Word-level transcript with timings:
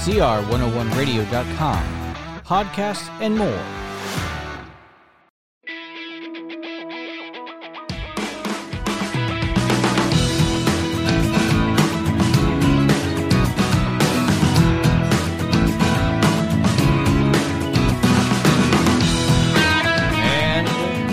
cr101radio.com, 0.00 1.84
podcasts, 2.42 3.08
and 3.20 3.36
more. 3.36 3.48
And 20.16 20.66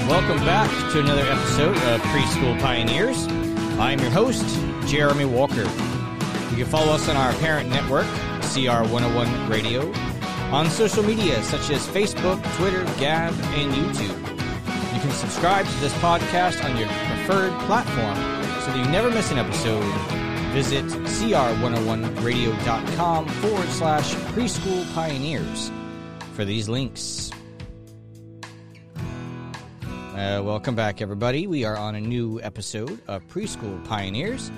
welcome 0.08 0.38
back 0.46 0.70
to 0.94 1.02
another 1.02 1.24
episode 1.24 1.76
of 1.76 2.00
Preschool 2.04 2.58
Pioneers. 2.62 3.28
I'm 3.78 4.00
your 4.00 4.12
host, 4.12 4.46
Jeremy 4.88 5.26
Walker. 5.26 5.68
You 6.52 6.64
can 6.64 6.72
follow 6.72 6.94
us 6.94 7.10
on 7.10 7.18
our 7.18 7.34
parent 7.34 7.70
network, 7.70 8.08
CR101 8.58 9.50
Radio, 9.50 9.92
on 10.52 10.68
social 10.72 11.04
media 11.04 11.44
such 11.44 11.70
as 11.70 11.86
Facebook, 11.90 12.42
Twitter, 12.56 12.84
Gab, 13.00 13.32
and 13.54 13.72
YouTube. 13.72 14.18
You 14.96 15.00
can 15.00 15.12
subscribe 15.12 15.68
to 15.68 15.80
this 15.80 15.94
podcast 16.00 16.66
on 16.66 16.76
your 16.76 16.88
preferred 16.88 17.52
platform 17.68 18.16
so 18.62 18.72
that 18.72 18.78
you 18.84 18.92
never 18.92 19.12
miss 19.12 19.32
an 19.32 19.38
episode. 19.38 19.84
Visit 20.54 20.86
cr101radio.com 20.86 23.28
forward 23.28 23.70
slash 23.70 24.16
preschool 24.16 24.92
pioneers 24.96 25.72
for 26.34 26.44
these 26.44 26.68
links. 26.68 27.30
Uh, 30.16 30.42
welcome 30.44 30.74
back, 30.74 31.00
everybody. 31.00 31.46
We 31.46 31.64
are 31.64 31.78
on 31.78 31.94
a 31.94 32.02
new 32.02 32.42
episode 32.42 33.00
of 33.08 33.22
Preschool 33.28 33.86
Pioneers, 33.86 34.50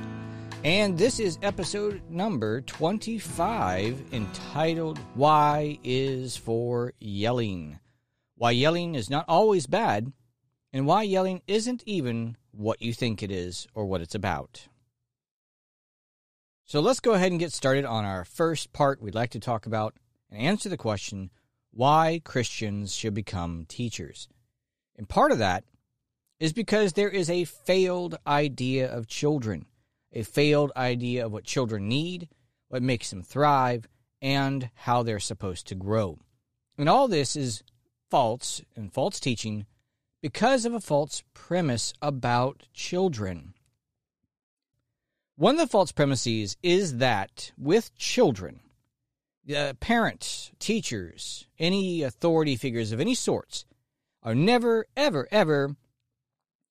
and 0.63 0.97
this 0.97 1.19
is 1.19 1.39
episode 1.41 2.01
number 2.09 2.59
25 2.61 4.03
entitled 4.11 4.99
Y 5.15 5.79
is 5.83 6.35
for 6.35 6.91
Yelling? 6.99 7.79
Why 8.35 8.51
yelling 8.51 8.95
is 8.95 9.09
not 9.09 9.25
always 9.27 9.67
bad, 9.67 10.11
and 10.73 10.85
why 10.85 11.03
yelling 11.03 11.41
isn't 11.47 11.83
even 11.85 12.35
what 12.51 12.81
you 12.81 12.93
think 12.93 13.23
it 13.23 13.31
is 13.31 13.67
or 13.73 13.85
what 13.85 14.01
it's 14.01 14.15
about. 14.15 14.67
So 16.65 16.81
let's 16.81 16.99
go 16.99 17.13
ahead 17.13 17.31
and 17.31 17.39
get 17.39 17.53
started 17.53 17.85
on 17.85 18.03
our 18.03 18.25
first 18.25 18.73
part 18.73 19.01
we'd 19.01 19.15
like 19.15 19.31
to 19.31 19.39
talk 19.39 19.65
about 19.65 19.95
and 20.29 20.41
answer 20.41 20.69
the 20.69 20.77
question 20.77 21.31
why 21.71 22.21
Christians 22.23 22.93
should 22.93 23.13
become 23.13 23.65
teachers. 23.67 24.27
And 24.97 25.07
part 25.07 25.31
of 25.31 25.37
that 25.37 25.63
is 26.39 26.51
because 26.51 26.93
there 26.93 27.09
is 27.09 27.29
a 27.29 27.45
failed 27.45 28.17
idea 28.27 28.91
of 28.91 29.07
children, 29.07 29.65
a 30.13 30.23
failed 30.23 30.71
idea 30.75 31.25
of 31.25 31.31
what 31.31 31.43
children 31.43 31.87
need, 31.87 32.29
what 32.67 32.81
makes 32.81 33.09
them 33.09 33.23
thrive, 33.23 33.87
and 34.21 34.69
how 34.75 35.03
they're 35.03 35.19
supposed 35.19 35.67
to 35.67 35.75
grow. 35.75 36.17
And 36.77 36.89
all 36.89 37.07
this 37.07 37.35
is 37.35 37.63
false 38.09 38.61
and 38.75 38.91
false 38.91 39.19
teaching 39.19 39.65
because 40.21 40.65
of 40.65 40.73
a 40.73 40.79
false 40.79 41.23
premise 41.33 41.93
about 42.01 42.67
children. 42.73 43.53
One 45.35 45.55
of 45.55 45.61
the 45.61 45.67
false 45.67 45.91
premises 45.91 46.57
is 46.61 46.97
that 46.97 47.51
with 47.57 47.95
children, 47.95 48.59
uh, 49.55 49.73
parents, 49.79 50.51
teachers, 50.59 51.47
any 51.57 52.03
authority 52.03 52.55
figures 52.55 52.91
of 52.91 52.99
any 52.99 53.15
sorts 53.15 53.65
are 54.21 54.35
never, 54.35 54.85
ever, 54.97 55.27
ever 55.31 55.75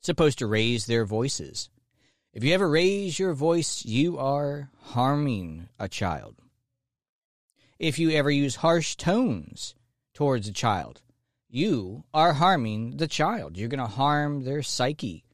supposed 0.03 0.39
to 0.39 0.47
raise 0.47 0.87
their 0.87 1.05
voices. 1.05 1.71
If 2.35 2.45
you 2.45 2.53
ever 2.53 2.69
raise 2.69 3.19
your 3.19 3.33
voice, 3.33 3.85
you 3.87 4.19
are 4.19 4.71
harming 4.81 5.69
a 5.79 5.89
child. 5.89 6.37
If 7.79 7.99
you 7.99 8.11
ever 8.11 8.31
use 8.31 8.57
harsh 8.57 8.97
tones 8.97 9.75
towards 10.13 10.47
a 10.47 10.53
child, 10.53 11.01
you 11.49 12.05
are 12.13 12.35
harming 12.35 12.99
the 12.99 13.09
child. 13.09 13.57
You're 13.57 13.71
going 13.71 13.79
to 13.79 13.87
harm 13.87 14.45
their 14.45 14.63
psyche. 14.63 15.25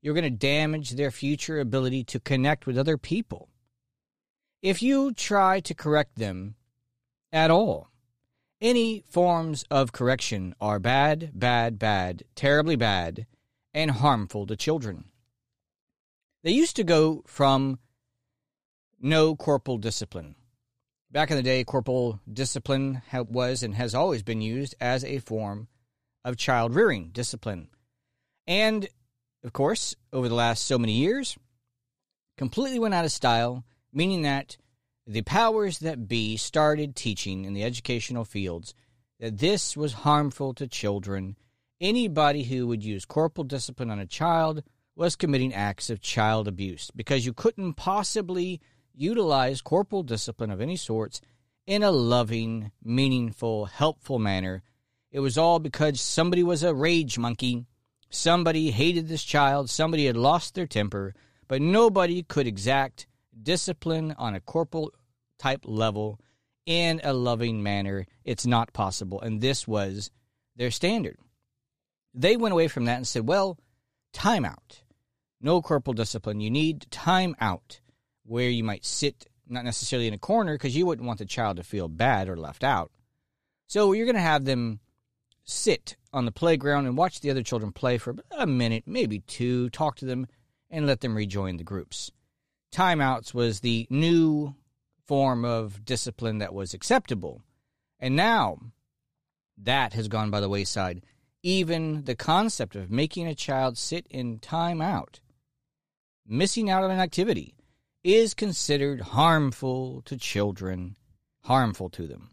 You're 0.00 0.14
going 0.14 0.24
to 0.24 0.30
damage 0.30 0.92
their 0.92 1.10
future 1.10 1.60
ability 1.60 2.04
to 2.04 2.20
connect 2.20 2.66
with 2.66 2.78
other 2.78 2.96
people. 2.96 3.50
If 4.62 4.82
you 4.82 5.12
try 5.12 5.60
to 5.60 5.74
correct 5.74 6.16
them 6.16 6.54
at 7.30 7.50
all, 7.50 7.90
any 8.60 9.04
forms 9.06 9.64
of 9.70 9.92
correction 9.92 10.54
are 10.60 10.78
bad, 10.78 11.32
bad, 11.34 11.78
bad, 11.78 12.24
terribly 12.34 12.76
bad, 12.76 13.26
and 13.74 13.90
harmful 13.90 14.46
to 14.46 14.56
children. 14.56 15.04
They 16.42 16.52
used 16.52 16.76
to 16.76 16.84
go 16.84 17.22
from 17.26 17.78
no 19.00 19.34
corporal 19.34 19.78
discipline. 19.78 20.36
Back 21.10 21.30
in 21.30 21.36
the 21.36 21.42
day, 21.42 21.64
corporal 21.64 22.20
discipline 22.30 23.02
was 23.12 23.62
and 23.62 23.74
has 23.74 23.94
always 23.94 24.22
been 24.22 24.40
used 24.40 24.74
as 24.80 25.04
a 25.04 25.18
form 25.18 25.68
of 26.24 26.36
child 26.36 26.74
rearing 26.74 27.10
discipline. 27.10 27.68
And, 28.46 28.88
of 29.42 29.52
course, 29.52 29.96
over 30.12 30.28
the 30.28 30.34
last 30.34 30.64
so 30.64 30.78
many 30.78 30.92
years, 30.92 31.36
completely 32.36 32.78
went 32.78 32.94
out 32.94 33.04
of 33.04 33.12
style, 33.12 33.64
meaning 33.92 34.22
that 34.22 34.56
the 35.06 35.22
powers 35.22 35.78
that 35.78 36.06
be 36.08 36.36
started 36.36 36.94
teaching 36.94 37.46
in 37.46 37.54
the 37.54 37.64
educational 37.64 38.24
fields 38.24 38.74
that 39.18 39.38
this 39.38 39.76
was 39.76 39.92
harmful 39.94 40.52
to 40.54 40.68
children. 40.68 41.36
Anybody 41.80 42.44
who 42.44 42.66
would 42.66 42.84
use 42.84 43.04
corporal 43.04 43.44
discipline 43.44 43.90
on 43.90 43.98
a 43.98 44.06
child 44.06 44.62
was 44.98 45.14
committing 45.14 45.54
acts 45.54 45.90
of 45.90 46.00
child 46.00 46.48
abuse 46.48 46.90
because 46.90 47.24
you 47.24 47.32
couldn't 47.32 47.74
possibly 47.74 48.60
utilize 48.92 49.62
corporal 49.62 50.02
discipline 50.02 50.50
of 50.50 50.60
any 50.60 50.74
sorts 50.74 51.20
in 51.68 51.84
a 51.84 51.90
loving, 51.92 52.72
meaningful, 52.82 53.66
helpful 53.66 54.18
manner. 54.18 54.60
It 55.12 55.20
was 55.20 55.38
all 55.38 55.60
because 55.60 56.00
somebody 56.00 56.42
was 56.42 56.64
a 56.64 56.74
rage 56.74 57.16
monkey, 57.16 57.64
somebody 58.10 58.72
hated 58.72 59.06
this 59.06 59.22
child, 59.22 59.70
somebody 59.70 60.06
had 60.06 60.16
lost 60.16 60.56
their 60.56 60.66
temper, 60.66 61.14
but 61.46 61.62
nobody 61.62 62.24
could 62.24 62.48
exact 62.48 63.06
discipline 63.40 64.16
on 64.18 64.34
a 64.34 64.40
corporal 64.40 64.92
type 65.38 65.60
level 65.64 66.18
in 66.66 67.00
a 67.04 67.12
loving 67.12 67.62
manner. 67.62 68.04
It's 68.24 68.46
not 68.46 68.72
possible. 68.72 69.20
And 69.20 69.40
this 69.40 69.68
was 69.68 70.10
their 70.56 70.72
standard. 70.72 71.18
They 72.14 72.36
went 72.36 72.52
away 72.52 72.66
from 72.66 72.86
that 72.86 72.96
and 72.96 73.06
said, 73.06 73.28
well, 73.28 73.60
time 74.12 74.44
out. 74.44 74.82
No 75.40 75.62
corporal 75.62 75.94
discipline. 75.94 76.40
You 76.40 76.50
need 76.50 76.90
time 76.90 77.36
out 77.40 77.80
where 78.24 78.48
you 78.48 78.64
might 78.64 78.84
sit, 78.84 79.26
not 79.48 79.64
necessarily 79.64 80.08
in 80.08 80.14
a 80.14 80.18
corner, 80.18 80.54
because 80.54 80.76
you 80.76 80.86
wouldn't 80.86 81.06
want 81.06 81.18
the 81.18 81.24
child 81.24 81.56
to 81.56 81.62
feel 81.62 81.88
bad 81.88 82.28
or 82.28 82.36
left 82.36 82.64
out. 82.64 82.90
So 83.66 83.92
you're 83.92 84.06
going 84.06 84.16
to 84.16 84.20
have 84.20 84.44
them 84.44 84.80
sit 85.44 85.96
on 86.12 86.24
the 86.24 86.32
playground 86.32 86.86
and 86.86 86.96
watch 86.96 87.20
the 87.20 87.30
other 87.30 87.42
children 87.42 87.72
play 87.72 87.98
for 87.98 88.16
a 88.30 88.46
minute, 88.46 88.84
maybe 88.86 89.20
two, 89.20 89.70
talk 89.70 89.96
to 89.96 90.04
them, 90.04 90.26
and 90.70 90.86
let 90.86 91.00
them 91.00 91.16
rejoin 91.16 91.56
the 91.56 91.64
groups. 91.64 92.10
Timeouts 92.72 93.32
was 93.32 93.60
the 93.60 93.86
new 93.88 94.54
form 95.06 95.44
of 95.44 95.84
discipline 95.84 96.38
that 96.38 96.52
was 96.52 96.74
acceptable. 96.74 97.42
And 97.98 98.14
now 98.14 98.58
that 99.62 99.92
has 99.92 100.08
gone 100.08 100.30
by 100.30 100.40
the 100.40 100.48
wayside. 100.48 101.02
Even 101.42 102.04
the 102.04 102.14
concept 102.14 102.76
of 102.76 102.90
making 102.90 103.26
a 103.26 103.34
child 103.34 103.78
sit 103.78 104.06
in 104.10 104.38
timeout, 104.38 105.20
missing 106.28 106.68
out 106.70 106.84
on 106.84 106.90
an 106.90 107.00
activity, 107.00 107.54
is 108.04 108.34
considered 108.34 109.00
harmful 109.00 110.02
to 110.02 110.16
children, 110.16 110.96
harmful 111.44 111.88
to 111.90 112.06
them. 112.06 112.30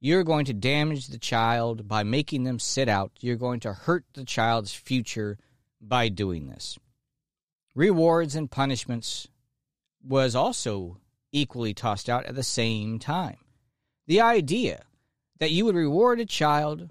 You're 0.00 0.24
going 0.24 0.44
to 0.44 0.52
damage 0.52 1.08
the 1.08 1.18
child 1.18 1.88
by 1.88 2.02
making 2.02 2.44
them 2.44 2.58
sit 2.58 2.88
out. 2.88 3.12
You're 3.20 3.36
going 3.36 3.60
to 3.60 3.72
hurt 3.72 4.04
the 4.14 4.24
child's 4.24 4.72
future 4.72 5.38
by 5.80 6.08
doing 6.08 6.48
this. 6.48 6.78
Rewards 7.74 8.34
and 8.34 8.50
punishments 8.50 9.28
was 10.06 10.34
also 10.34 10.98
equally 11.32 11.74
tossed 11.74 12.08
out 12.08 12.26
at 12.26 12.34
the 12.34 12.42
same 12.42 12.98
time. 12.98 13.38
The 14.06 14.20
idea 14.20 14.84
that 15.38 15.50
you 15.50 15.64
would 15.64 15.74
reward 15.74 16.20
a 16.20 16.26
child 16.26 16.90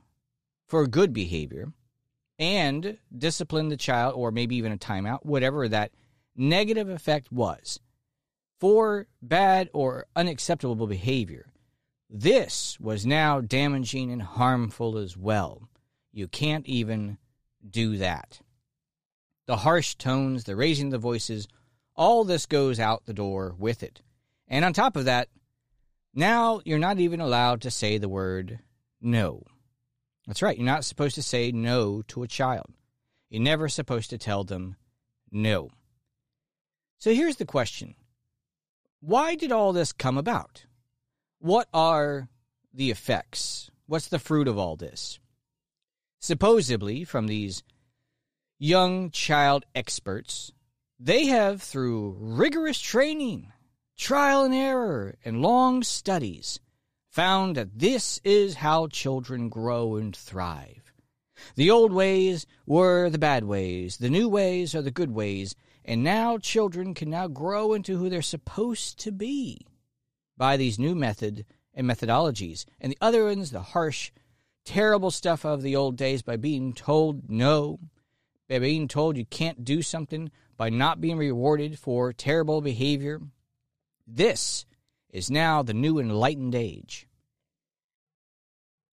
for 0.67 0.85
good 0.85 1.13
behavior 1.13 1.71
and 2.39 2.97
discipline 3.17 3.69
the 3.69 3.77
child, 3.77 4.13
or 4.15 4.31
maybe 4.31 4.55
even 4.57 4.71
a 4.71 4.77
timeout, 4.77 5.25
whatever 5.25 5.67
that 5.67 5.91
negative 6.37 6.87
effect 6.87 7.31
was, 7.31 7.79
for 8.59 9.07
bad 9.21 9.69
or 9.73 10.05
unacceptable 10.15 10.87
behavior. 10.87 11.47
This 12.09 12.79
was 12.79 13.05
now 13.05 13.41
damaging 13.41 14.11
and 14.11 14.21
harmful 14.21 14.97
as 14.97 15.17
well. 15.17 15.67
You 16.13 16.27
can't 16.27 16.65
even 16.65 17.17
do 17.69 17.97
that. 17.97 18.39
The 19.45 19.57
harsh 19.57 19.95
tones, 19.95 20.45
the 20.45 20.55
raising 20.55 20.89
the 20.89 20.97
voices, 20.97 21.47
all 21.95 22.23
this 22.23 22.45
goes 22.45 22.79
out 22.79 23.05
the 23.05 23.13
door 23.13 23.55
with 23.57 23.83
it. 23.83 24.01
And 24.47 24.63
on 24.63 24.73
top 24.73 24.95
of 24.95 25.05
that, 25.05 25.27
now 26.13 26.61
you're 26.63 26.79
not 26.79 26.99
even 26.99 27.19
allowed 27.19 27.61
to 27.61 27.71
say 27.71 27.97
the 27.97 28.09
word 28.09 28.59
no. 29.01 29.43
That's 30.25 30.41
right, 30.41 30.57
you're 30.57 30.65
not 30.65 30.85
supposed 30.85 31.15
to 31.15 31.23
say 31.23 31.51
no 31.51 32.01
to 32.07 32.23
a 32.23 32.27
child. 32.27 32.67
You're 33.29 33.41
never 33.41 33.69
supposed 33.69 34.09
to 34.11 34.17
tell 34.17 34.43
them 34.43 34.75
no. 35.31 35.69
So 36.97 37.13
here's 37.13 37.37
the 37.37 37.45
question 37.45 37.95
Why 38.99 39.35
did 39.35 39.51
all 39.51 39.73
this 39.73 39.91
come 39.93 40.17
about? 40.17 40.65
what 41.39 41.67
are 41.73 42.29
the 42.73 42.91
effects? 42.91 43.69
What's 43.85 44.07
the 44.07 44.19
fruit 44.19 44.47
of 44.47 44.57
all 44.57 44.75
this? 44.75 45.19
Supposedly, 46.19 47.03
from 47.03 47.27
these 47.27 47.63
young 48.59 49.11
child 49.11 49.65
experts, 49.75 50.51
they 50.99 51.27
have, 51.27 51.61
through 51.61 52.17
rigorous 52.19 52.79
training, 52.79 53.51
trial 53.95 54.43
and 54.43 54.53
error, 54.53 55.15
and 55.23 55.41
long 55.41 55.83
studies, 55.83 56.59
found 57.11 57.55
that 57.55 57.79
this 57.79 58.19
is 58.23 58.55
how 58.55 58.87
children 58.87 59.47
grow 59.47 59.95
and 59.95 60.15
thrive. 60.15 60.91
The 61.55 61.69
old 61.69 61.91
ways 61.91 62.47
were 62.65 63.11
the 63.11 63.19
bad 63.19 63.43
ways, 63.43 63.97
the 63.97 64.09
new 64.09 64.27
ways 64.27 64.73
are 64.73 64.81
the 64.81 64.91
good 64.91 65.11
ways, 65.11 65.55
and 65.87 66.03
now 66.03 66.37
children 66.37 66.93
can 66.93 67.09
now 67.09 67.29
grow 67.29 67.73
into 67.73 67.97
who 67.97 68.09
they're 68.09 68.21
supposed 68.21 68.99
to 68.99 69.11
be 69.11 69.65
by 70.35 70.57
these 70.57 70.77
new 70.77 70.93
method 70.93 71.45
and 71.73 71.87
methodologies. 71.87 72.65
And 72.81 72.91
the 72.91 72.97
other 72.99 73.23
ones, 73.23 73.51
the 73.51 73.61
harsh, 73.61 74.11
terrible 74.65 75.11
stuff 75.11 75.45
of 75.45 75.61
the 75.61 75.77
old 75.77 75.95
days 75.95 76.21
by 76.21 76.35
being 76.35 76.73
told 76.73 77.29
no, 77.29 77.79
by 78.49 78.59
being 78.59 78.89
told 78.89 79.15
you 79.15 79.25
can't 79.25 79.63
do 79.63 79.81
something, 79.81 80.29
by 80.57 80.69
not 80.69 80.99
being 80.99 81.17
rewarded 81.17 81.79
for 81.79 82.11
terrible 82.11 82.59
behavior. 82.59 83.21
This 84.05 84.65
is 85.09 85.31
now 85.31 85.63
the 85.63 85.73
new 85.73 85.99
enlightened 85.99 86.53
age. 86.53 87.07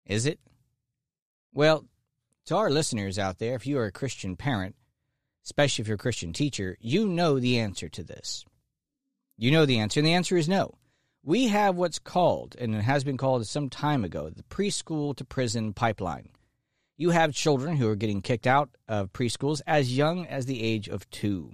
Is 0.05 0.25
it? 0.25 0.39
Well, 1.53 1.85
to 2.47 2.57
our 2.57 2.69
listeners 2.69 3.17
out 3.17 3.39
there, 3.39 3.55
if 3.55 3.65
you 3.65 3.77
are 3.77 3.85
a 3.85 3.91
Christian 3.91 4.35
parent, 4.35 4.75
especially 5.45 5.81
if 5.81 5.88
you're 5.88 5.95
a 5.95 5.99
Christian 5.99 6.33
teacher, 6.33 6.77
you 6.79 7.07
know 7.07 7.39
the 7.39 7.59
answer 7.59 7.89
to 7.89 8.03
this. 8.03 8.45
You 9.38 9.51
know 9.51 9.65
the 9.65 9.79
answer, 9.79 9.99
and 9.99 10.07
the 10.07 10.13
answer 10.13 10.38
is 10.38 10.47
no. 10.47 10.75
We 11.23 11.47
have 11.47 11.75
what's 11.75 11.99
called, 11.99 12.55
and 12.59 12.75
it 12.75 12.81
has 12.81 13.03
been 13.03 13.17
called 13.17 13.45
some 13.45 13.69
time 13.69 14.03
ago, 14.03 14.29
the 14.29 14.43
preschool 14.43 15.15
to 15.17 15.25
prison 15.25 15.73
pipeline. 15.73 16.29
You 16.97 17.11
have 17.11 17.33
children 17.33 17.77
who 17.77 17.88
are 17.89 17.95
getting 17.95 18.21
kicked 18.21 18.47
out 18.47 18.69
of 18.88 19.13
preschools 19.13 19.61
as 19.65 19.95
young 19.95 20.25
as 20.27 20.45
the 20.45 20.63
age 20.63 20.88
of 20.88 21.09
two. 21.09 21.53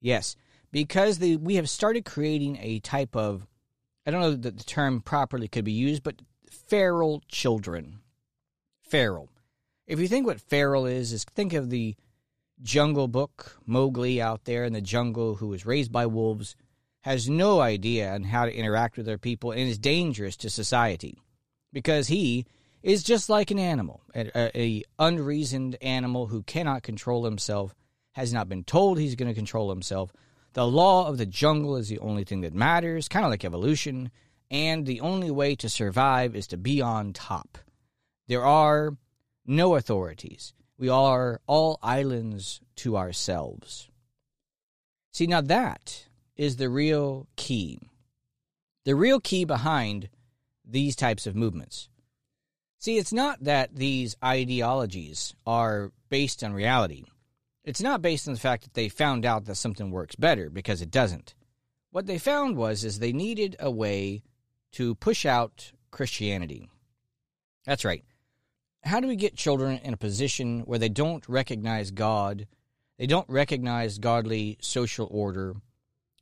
Yes, 0.00 0.36
because 0.70 1.18
the, 1.18 1.36
we 1.36 1.56
have 1.56 1.68
started 1.68 2.04
creating 2.04 2.58
a 2.60 2.80
type 2.80 3.16
of, 3.16 3.46
I 4.06 4.10
don't 4.10 4.20
know 4.20 4.34
that 4.34 4.58
the 4.58 4.64
term 4.64 5.00
properly 5.00 5.48
could 5.48 5.64
be 5.64 5.72
used, 5.72 6.02
but 6.02 6.22
feral 6.50 7.22
children. 7.28 8.00
Feral. 8.82 9.30
If 9.86 10.00
you 10.00 10.08
think 10.08 10.26
what 10.26 10.40
feral 10.40 10.86
is, 10.86 11.12
is 11.12 11.24
think 11.24 11.52
of 11.52 11.70
the 11.70 11.96
Jungle 12.62 13.08
Book, 13.08 13.58
Mowgli 13.66 14.20
out 14.20 14.44
there 14.44 14.64
in 14.64 14.72
the 14.72 14.80
jungle 14.80 15.36
who 15.36 15.48
was 15.48 15.66
raised 15.66 15.92
by 15.92 16.06
wolves, 16.06 16.56
has 17.02 17.28
no 17.28 17.60
idea 17.60 18.12
on 18.12 18.24
how 18.24 18.46
to 18.46 18.54
interact 18.54 18.96
with 18.96 19.06
other 19.06 19.18
people 19.18 19.52
and 19.52 19.60
is 19.60 19.78
dangerous 19.78 20.36
to 20.38 20.50
society 20.50 21.18
because 21.72 22.08
he 22.08 22.46
is 22.82 23.02
just 23.02 23.28
like 23.28 23.50
an 23.50 23.58
animal, 23.58 24.00
a, 24.14 24.58
a 24.58 24.82
unreasoned 24.98 25.76
animal 25.82 26.26
who 26.28 26.42
cannot 26.42 26.82
control 26.82 27.24
himself, 27.24 27.74
has 28.12 28.32
not 28.32 28.48
been 28.48 28.64
told 28.64 28.98
he's 28.98 29.14
going 29.14 29.28
to 29.28 29.34
control 29.34 29.68
himself. 29.70 30.12
The 30.54 30.66
law 30.66 31.06
of 31.06 31.18
the 31.18 31.26
jungle 31.26 31.76
is 31.76 31.88
the 31.88 31.98
only 31.98 32.24
thing 32.24 32.40
that 32.40 32.54
matters, 32.54 33.08
kind 33.08 33.24
of 33.24 33.30
like 33.30 33.44
evolution, 33.44 34.10
and 34.50 34.86
the 34.86 35.00
only 35.00 35.30
way 35.30 35.54
to 35.56 35.68
survive 35.68 36.34
is 36.34 36.46
to 36.48 36.56
be 36.56 36.80
on 36.80 37.12
top. 37.12 37.58
There 38.26 38.44
are 38.44 38.96
no 39.44 39.74
authorities. 39.74 40.54
We 40.78 40.88
are 40.90 41.40
all 41.46 41.78
islands 41.82 42.60
to 42.76 42.96
ourselves. 42.96 43.88
See, 45.12 45.26
now 45.26 45.40
that 45.40 46.06
is 46.36 46.56
the 46.56 46.68
real 46.68 47.26
key. 47.36 47.78
The 48.84 48.94
real 48.94 49.18
key 49.18 49.44
behind 49.44 50.10
these 50.64 50.94
types 50.94 51.26
of 51.26 51.34
movements. 51.34 51.88
See, 52.78 52.98
it's 52.98 53.12
not 53.12 53.44
that 53.44 53.74
these 53.74 54.16
ideologies 54.22 55.34
are 55.46 55.92
based 56.10 56.44
on 56.44 56.52
reality. 56.52 57.04
It's 57.64 57.80
not 57.80 58.02
based 58.02 58.28
on 58.28 58.34
the 58.34 58.40
fact 58.40 58.64
that 58.64 58.74
they 58.74 58.88
found 58.88 59.24
out 59.24 59.46
that 59.46 59.54
something 59.54 59.90
works 59.90 60.14
better 60.14 60.50
because 60.50 60.82
it 60.82 60.90
doesn't. 60.90 61.34
What 61.90 62.06
they 62.06 62.18
found 62.18 62.56
was 62.56 62.84
is 62.84 62.98
they 62.98 63.12
needed 63.12 63.56
a 63.58 63.70
way 63.70 64.22
to 64.72 64.94
push 64.96 65.24
out 65.24 65.72
Christianity. 65.90 66.68
That's 67.64 67.84
right 67.84 68.04
how 68.86 69.00
do 69.00 69.08
we 69.08 69.16
get 69.16 69.36
children 69.36 69.80
in 69.82 69.92
a 69.92 69.98
position 69.98 70.60
where 70.60 70.78
they 70.78 70.88
don't 70.88 71.28
recognize 71.28 71.90
God, 71.90 72.46
they 72.98 73.06
don't 73.06 73.28
recognize 73.28 73.98
godly 73.98 74.58
social 74.60 75.08
order, 75.10 75.56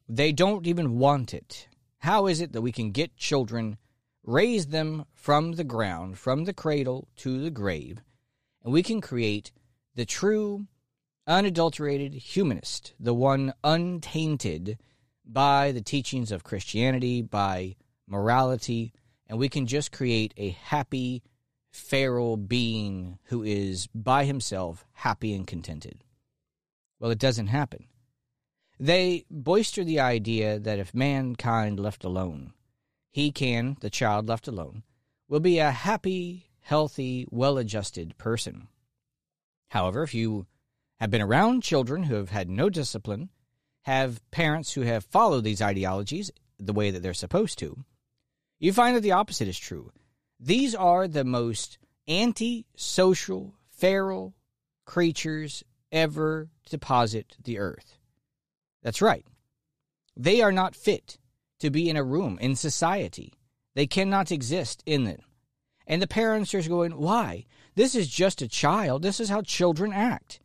they 0.09 0.33
don't 0.33 0.67
even 0.67 0.99
want 0.99 1.35
it? 1.35 1.69
How 1.99 2.27
is 2.27 2.41
it 2.41 2.53
that 2.53 2.63
we 2.63 2.73
can 2.73 2.91
get 2.91 3.17
children, 3.17 3.77
raise 4.23 4.69
them 4.69 5.05
from 5.13 5.53
the 5.53 5.65
ground, 5.65 6.19
from 6.19 6.45
the 6.45 6.55
cradle 6.55 7.09
to 7.17 7.43
the 7.43 7.51
grave, 7.51 7.99
and 8.63 8.73
we 8.73 8.83
can 8.83 9.01
create 9.01 9.53
the 9.95 10.07
true, 10.07 10.67
unadulterated 11.27 12.15
humanist, 12.15 12.95
the 12.99 13.15
one 13.15 13.53
untainted 13.63 14.79
by 15.25 15.71
the 15.73 15.83
teachings 15.83 16.33
of 16.33 16.45
Christianity, 16.45 17.21
by 17.21 17.77
morality, 18.07 18.93
and 19.27 19.39
we 19.39 19.49
can 19.49 19.67
just 19.67 19.93
create 19.93 20.33
a 20.37 20.51
happy, 20.51 21.23
feral 21.75 22.37
being 22.37 23.19
who 23.25 23.43
is 23.43 23.89
by 23.89 24.25
himself 24.25 24.87
happy 24.93 25.35
and 25.35 25.45
contented. 25.45 26.05
Well, 27.01 27.11
it 27.11 27.19
doesn't 27.19 27.49
happen. 27.49 27.87
They 28.79 29.25
boister 29.29 29.83
the 29.83 29.99
idea 29.99 30.61
that 30.61 30.79
if 30.79 30.95
mankind 30.95 31.81
left 31.81 32.05
alone, 32.05 32.53
he 33.11 33.33
can, 33.33 33.77
the 33.81 33.91
child 33.91 34.29
left 34.29 34.47
alone, 34.47 34.85
will 35.29 35.41
be 35.41 35.59
a 35.59 35.73
happy, 35.73 36.51
healthy, 36.61 37.27
well 37.31 37.59
adjusted 37.59 38.17
person. 38.19 38.69
However, 39.71 40.05
if 40.05 40.15
you 40.15 40.47
have 41.01 41.11
been 41.11 41.23
around 41.23 41.65
children 41.65 42.05
who 42.05 42.15
have 42.15 42.31
had 42.31 42.49
no 42.49 42.71
discipline, 42.71 43.31
have 43.83 44.23
parents 44.31 44.73
who 44.73 44.83
have 44.83 45.05
followed 45.05 45.43
these 45.43 45.61
ideologies 45.61 46.31
the 46.59 46.73
way 46.73 46.93
that 46.93 47.03
they're 47.03 47.15
supposed 47.15 47.59
to, 47.59 47.85
you 48.61 48.73
find 48.73 48.97
that 48.97 49.03
the 49.03 49.13
opposite 49.13 49.49
is 49.49 49.59
true. 49.59 49.91
These 50.45 50.75
are 50.75 51.09
the 51.09 51.25
most 51.25 51.79
anti-social, 52.07 53.55
feral 53.71 54.35
creatures 54.85 55.65
ever 55.91 56.51
to 56.67 56.71
deposit 56.71 57.39
the 57.43 57.59
earth. 57.59 57.97
That's 58.83 59.01
right. 59.01 59.25
They 60.15 60.43
are 60.43 60.53
not 60.53 60.77
fit 60.77 61.17
to 61.61 61.71
be 61.71 61.89
in 61.89 61.97
a 61.97 62.05
room 62.05 62.37
in 62.43 62.57
society. 62.57 63.33
They 63.75 63.87
cannot 63.87 64.31
exist 64.31 64.83
in 64.85 65.07
it. 65.07 65.23
And 65.87 66.03
the 66.03 66.07
parents 66.07 66.53
are 66.53 66.61
going, 66.61 66.93
why? 66.93 67.47
This 67.75 67.95
is 67.95 68.07
just 68.07 68.43
a 68.43 68.49
child. 68.49 69.01
This 69.01 69.21
is 69.21 69.31
how 69.31 69.41
children 69.41 69.95
act. 69.95 70.41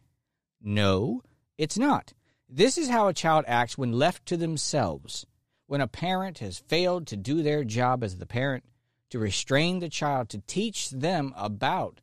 No, 0.61 1.23
it's 1.57 1.77
not. 1.77 2.13
This 2.47 2.77
is 2.77 2.87
how 2.87 3.09
a 3.09 3.13
child 3.13 3.43
acts 3.49 3.77
when 3.77 3.91
left 3.91 4.25
to 4.27 4.37
themselves. 4.37 5.25
When 5.67 5.81
a 5.81 5.87
parent 5.87 6.39
has 6.39 6.57
failed 6.57 7.05
to 7.07 7.17
do 7.17 7.43
their 7.43 7.65
job 7.65 8.01
as 8.01 8.15
the 8.15 8.25
parent, 8.25 8.63
to 9.09 9.19
restrain 9.19 9.79
the 9.79 9.89
child, 9.89 10.29
to 10.29 10.41
teach 10.47 10.89
them 10.89 11.33
about 11.35 12.01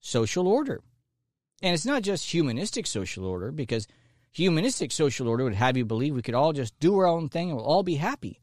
social 0.00 0.48
order. 0.48 0.82
And 1.62 1.74
it's 1.74 1.86
not 1.86 2.02
just 2.02 2.30
humanistic 2.30 2.86
social 2.86 3.24
order, 3.24 3.50
because 3.50 3.86
humanistic 4.32 4.92
social 4.92 5.28
order 5.28 5.44
would 5.44 5.54
have 5.54 5.76
you 5.76 5.84
believe 5.84 6.14
we 6.14 6.22
could 6.22 6.34
all 6.34 6.52
just 6.52 6.78
do 6.78 6.98
our 6.98 7.06
own 7.06 7.28
thing 7.28 7.48
and 7.48 7.56
we'll 7.56 7.66
all 7.66 7.82
be 7.82 7.96
happy. 7.96 8.40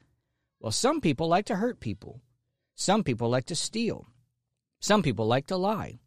Well, 0.60 0.72
some 0.72 1.02
people 1.02 1.28
like 1.28 1.46
to 1.46 1.56
hurt 1.56 1.80
people. 1.80 2.22
Some 2.76 3.04
people 3.04 3.30
like 3.30 3.46
to 3.46 3.56
steal. 3.56 4.08
Some 4.80 5.04
people 5.04 5.28
like 5.28 5.48
to 5.48 5.58
lie. 5.58 6.00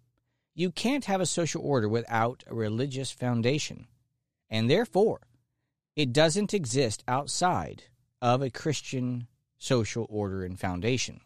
You 0.54 0.70
can't 0.70 1.04
have 1.04 1.20
a 1.20 1.26
social 1.26 1.62
order 1.62 1.88
without 1.88 2.42
a 2.46 2.54
religious 2.54 3.10
foundation. 3.10 3.86
And 4.48 4.68
therefore, 4.68 5.20
it 5.94 6.12
doesn't 6.12 6.54
exist 6.54 7.04
outside 7.06 7.84
of 8.20 8.42
a 8.42 8.50
Christian 8.50 9.28
social 9.58 10.06
order 10.08 10.44
and 10.44 10.58
foundation 10.58 11.20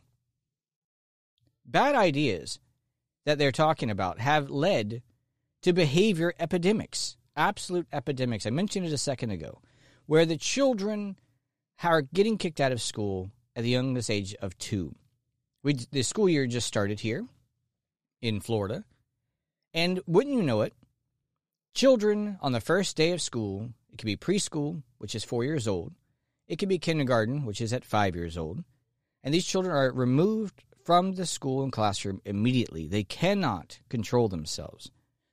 bad 1.70 1.94
ideas 1.94 2.58
that 3.26 3.38
they're 3.38 3.52
talking 3.52 3.90
about 3.90 4.20
have 4.20 4.50
led 4.50 5.02
to 5.62 5.72
behavior 5.72 6.34
epidemics, 6.38 7.16
absolute 7.36 7.86
epidemics. 7.92 8.46
I 8.46 8.50
mentioned 8.50 8.86
it 8.86 8.92
a 8.92 8.98
second 8.98 9.30
ago, 9.30 9.60
where 10.06 10.26
the 10.26 10.36
children 10.36 11.16
are 11.82 12.02
getting 12.02 12.38
kicked 12.38 12.60
out 12.60 12.72
of 12.72 12.82
school 12.82 13.30
at 13.54 13.62
the 13.62 13.70
youngest 13.70 14.10
age 14.10 14.34
of 14.36 14.56
two. 14.58 14.94
We, 15.62 15.74
the 15.90 16.02
school 16.02 16.28
year 16.28 16.46
just 16.46 16.66
started 16.66 17.00
here 17.00 17.26
in 18.22 18.40
Florida. 18.40 18.84
And 19.72 20.00
wouldn't 20.06 20.34
you 20.34 20.42
know 20.42 20.62
it, 20.62 20.74
children 21.74 22.38
on 22.40 22.52
the 22.52 22.60
first 22.60 22.96
day 22.96 23.12
of 23.12 23.22
school, 23.22 23.70
it 23.92 23.98
could 23.98 24.06
be 24.06 24.16
preschool, 24.16 24.82
which 24.98 25.14
is 25.14 25.24
four 25.24 25.44
years 25.44 25.68
old, 25.68 25.92
it 26.48 26.56
could 26.56 26.68
be 26.68 26.78
kindergarten, 26.78 27.44
which 27.44 27.60
is 27.60 27.72
at 27.72 27.84
five 27.84 28.16
years 28.16 28.36
old, 28.36 28.64
and 29.22 29.32
these 29.32 29.46
children 29.46 29.74
are 29.74 29.92
removed 29.92 30.64
from 30.90 31.12
the 31.12 31.24
school 31.24 31.62
and 31.62 31.70
classroom 31.70 32.20
immediately. 32.24 32.84
They 32.84 33.04
cannot 33.04 33.78
control 33.88 34.26
themselves. 34.26 34.90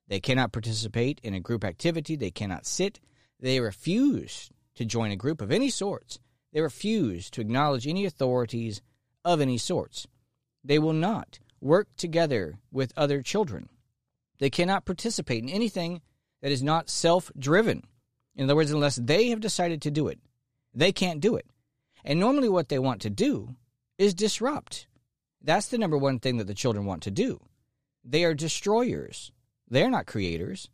They 0.08 0.20
cannot 0.20 0.52
participate 0.52 1.20
in 1.24 1.34
a 1.34 1.40
group 1.40 1.64
activity. 1.64 2.16
They 2.16 2.30
cannot 2.30 2.68
sit. 2.68 3.00
They 3.40 3.60
refuse 3.60 4.52
to 4.76 4.86
join 4.86 5.10
a 5.10 5.16
group 5.16 5.42
of 5.42 5.52
any 5.52 5.72
sorts. 5.72 6.20
They 6.54 6.62
refuse 6.62 7.32
to 7.32 7.42
acknowledge 7.42 7.88
any 7.88 8.06
authorities 8.06 8.84
of 9.26 9.42
any 9.42 9.58
sorts. 9.58 10.06
They 10.64 10.78
will 10.78 10.94
not 10.94 11.40
work 11.60 11.88
together 11.98 12.60
with 12.72 12.94
other 12.96 13.24
children. 13.24 13.68
They 14.38 14.52
cannot 14.52 14.86
participate 14.86 15.42
in 15.42 15.50
anything 15.50 16.02
that 16.44 16.52
is 16.52 16.62
not 16.62 16.88
self 16.88 17.32
driven. 17.36 17.82
In 18.36 18.44
other 18.44 18.56
words, 18.56 18.70
unless 18.70 18.98
they 18.98 19.30
have 19.30 19.40
decided 19.40 19.82
to 19.82 19.90
do 19.90 20.08
it, 20.08 20.20
they 20.76 20.92
can't 20.92 21.20
do 21.20 21.36
it. 21.36 21.48
And 22.06 22.20
normally, 22.20 22.48
what 22.48 22.70
they 22.70 22.78
want 22.78 23.02
to 23.02 23.10
do 23.10 23.56
is 23.98 24.14
disrupt. 24.14 24.86
That's 25.42 25.68
the 25.68 25.78
number 25.78 25.98
one 25.98 26.20
thing 26.20 26.38
that 26.38 26.48
the 26.48 26.54
children 26.54 26.86
want 26.86 27.04
to 27.04 27.12
do. 27.12 27.42
They 28.04 28.24
are 28.24 28.34
destroyers, 28.34 29.32
they're 29.70 29.90
not 29.90 30.06
creators. 30.06 30.70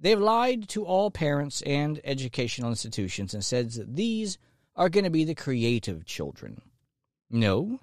They've 0.00 0.20
lied 0.20 0.68
to 0.68 0.84
all 0.84 1.10
parents 1.10 1.60
and 1.62 2.00
educational 2.04 2.70
institutions 2.70 3.34
and 3.34 3.44
said 3.44 3.72
that 3.72 3.96
these 3.96 4.38
are 4.76 4.88
going 4.88 5.02
to 5.02 5.10
be 5.10 5.24
the 5.24 5.34
creative 5.34 6.04
children. 6.06 6.62
No, 7.28 7.80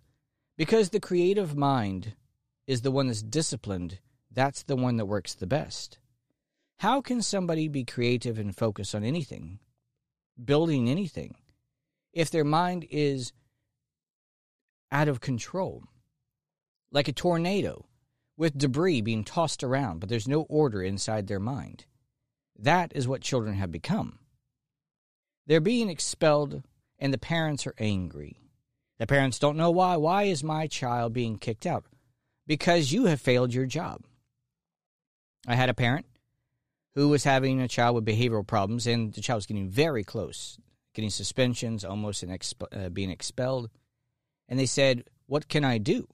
because 0.58 0.90
the 0.90 1.02
creative 1.02 1.58
mind 1.58 2.14
is 2.68 2.82
the 2.82 2.92
one 2.92 3.08
that's 3.08 3.22
disciplined, 3.22 4.00
that's 4.32 4.64
the 4.64 4.78
one 4.78 4.96
that 4.98 5.06
works 5.06 5.34
the 5.34 5.46
best. 5.46 5.98
How 6.80 7.02
can 7.02 7.22
somebody 7.22 7.68
be 7.68 7.84
creative 7.84 8.40
and 8.40 8.56
focus 8.56 8.96
on 8.96 9.04
anything, 9.04 9.60
building 10.44 10.90
anything, 10.90 11.36
if 12.14 12.30
their 12.30 12.44
mind 12.46 12.86
is 12.90 13.34
out 14.92 15.10
of 15.10 15.20
control? 15.20 15.84
Like 16.96 17.10
a 17.10 17.12
tornado 17.12 17.88
with 18.38 18.58
debris 18.58 19.02
being 19.02 19.26
tossed 19.26 19.66
around, 19.66 20.00
but 20.00 20.08
there's 20.08 20.30
no 20.30 20.44
order 20.44 20.82
inside 20.82 21.28
their 21.28 21.42
mind. 21.42 21.84
That 22.58 22.94
is 22.96 23.06
what 23.06 23.20
children 23.20 23.56
have 23.56 23.70
become. 23.70 24.20
They're 25.46 25.60
being 25.60 25.90
expelled, 25.90 26.64
and 26.98 27.14
the 27.14 27.18
parents 27.18 27.68
are 27.68 27.76
angry. 27.80 28.40
The 28.98 29.08
parents 29.08 29.40
don't 29.40 29.58
know 29.58 29.72
why. 29.72 29.98
Why 29.98 30.24
is 30.24 30.42
my 30.42 30.68
child 30.68 31.12
being 31.12 31.38
kicked 31.38 31.66
out? 31.66 31.84
Because 32.48 32.94
you 32.94 33.08
have 33.08 33.20
failed 33.20 33.54
your 33.54 33.66
job. 33.66 34.06
I 35.46 35.56
had 35.56 35.70
a 35.70 35.74
parent 35.74 36.06
who 36.94 37.10
was 37.10 37.26
having 37.26 37.60
a 37.60 37.68
child 37.68 37.96
with 37.96 38.06
behavioral 38.06 38.48
problems, 38.48 38.88
and 38.88 39.14
the 39.14 39.20
child 39.20 39.40
was 39.40 39.46
getting 39.46 39.68
very 39.68 40.06
close, 40.06 40.58
getting 40.94 41.10
suspensions, 41.10 41.84
almost 41.84 42.26
exp- 42.26 42.86
uh, 42.86 42.88
being 42.88 43.10
expelled. 43.10 43.70
And 44.48 44.58
they 44.58 44.66
said, 44.66 45.04
What 45.26 45.50
can 45.50 45.66
I 45.66 45.78
do? 45.78 46.08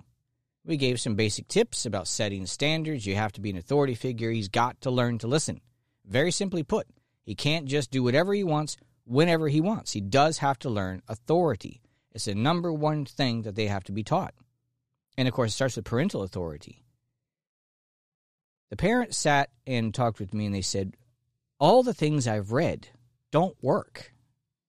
We 0.63 0.77
gave 0.77 1.01
some 1.01 1.15
basic 1.15 1.47
tips 1.47 1.85
about 1.85 2.07
setting 2.07 2.45
standards. 2.45 3.05
You 3.05 3.15
have 3.15 3.31
to 3.33 3.41
be 3.41 3.49
an 3.49 3.57
authority 3.57 3.95
figure. 3.95 4.31
He's 4.31 4.47
got 4.47 4.81
to 4.81 4.91
learn 4.91 5.17
to 5.19 5.27
listen. 5.27 5.61
Very 6.05 6.31
simply 6.31 6.63
put, 6.63 6.87
he 7.23 7.35
can't 7.35 7.65
just 7.65 7.91
do 7.91 8.03
whatever 8.03 8.33
he 8.33 8.43
wants 8.43 8.77
whenever 9.05 9.47
he 9.47 9.61
wants. 9.61 9.93
He 9.93 10.01
does 10.01 10.39
have 10.39 10.59
to 10.59 10.69
learn 10.69 11.01
authority. 11.07 11.81
It's 12.11 12.25
the 12.25 12.35
number 12.35 12.71
one 12.71 13.05
thing 13.05 13.43
that 13.43 13.55
they 13.55 13.67
have 13.67 13.83
to 13.85 13.91
be 13.91 14.03
taught. 14.03 14.33
And 15.17 15.27
of 15.27 15.33
course, 15.33 15.51
it 15.51 15.55
starts 15.55 15.75
with 15.75 15.85
parental 15.85 16.23
authority. 16.23 16.83
The 18.69 18.77
parents 18.77 19.17
sat 19.17 19.49
and 19.67 19.93
talked 19.93 20.19
with 20.19 20.33
me 20.33 20.45
and 20.45 20.55
they 20.55 20.61
said, 20.61 20.95
All 21.59 21.83
the 21.83 21.93
things 21.93 22.27
I've 22.27 22.51
read 22.51 22.87
don't 23.31 23.55
work. 23.61 24.13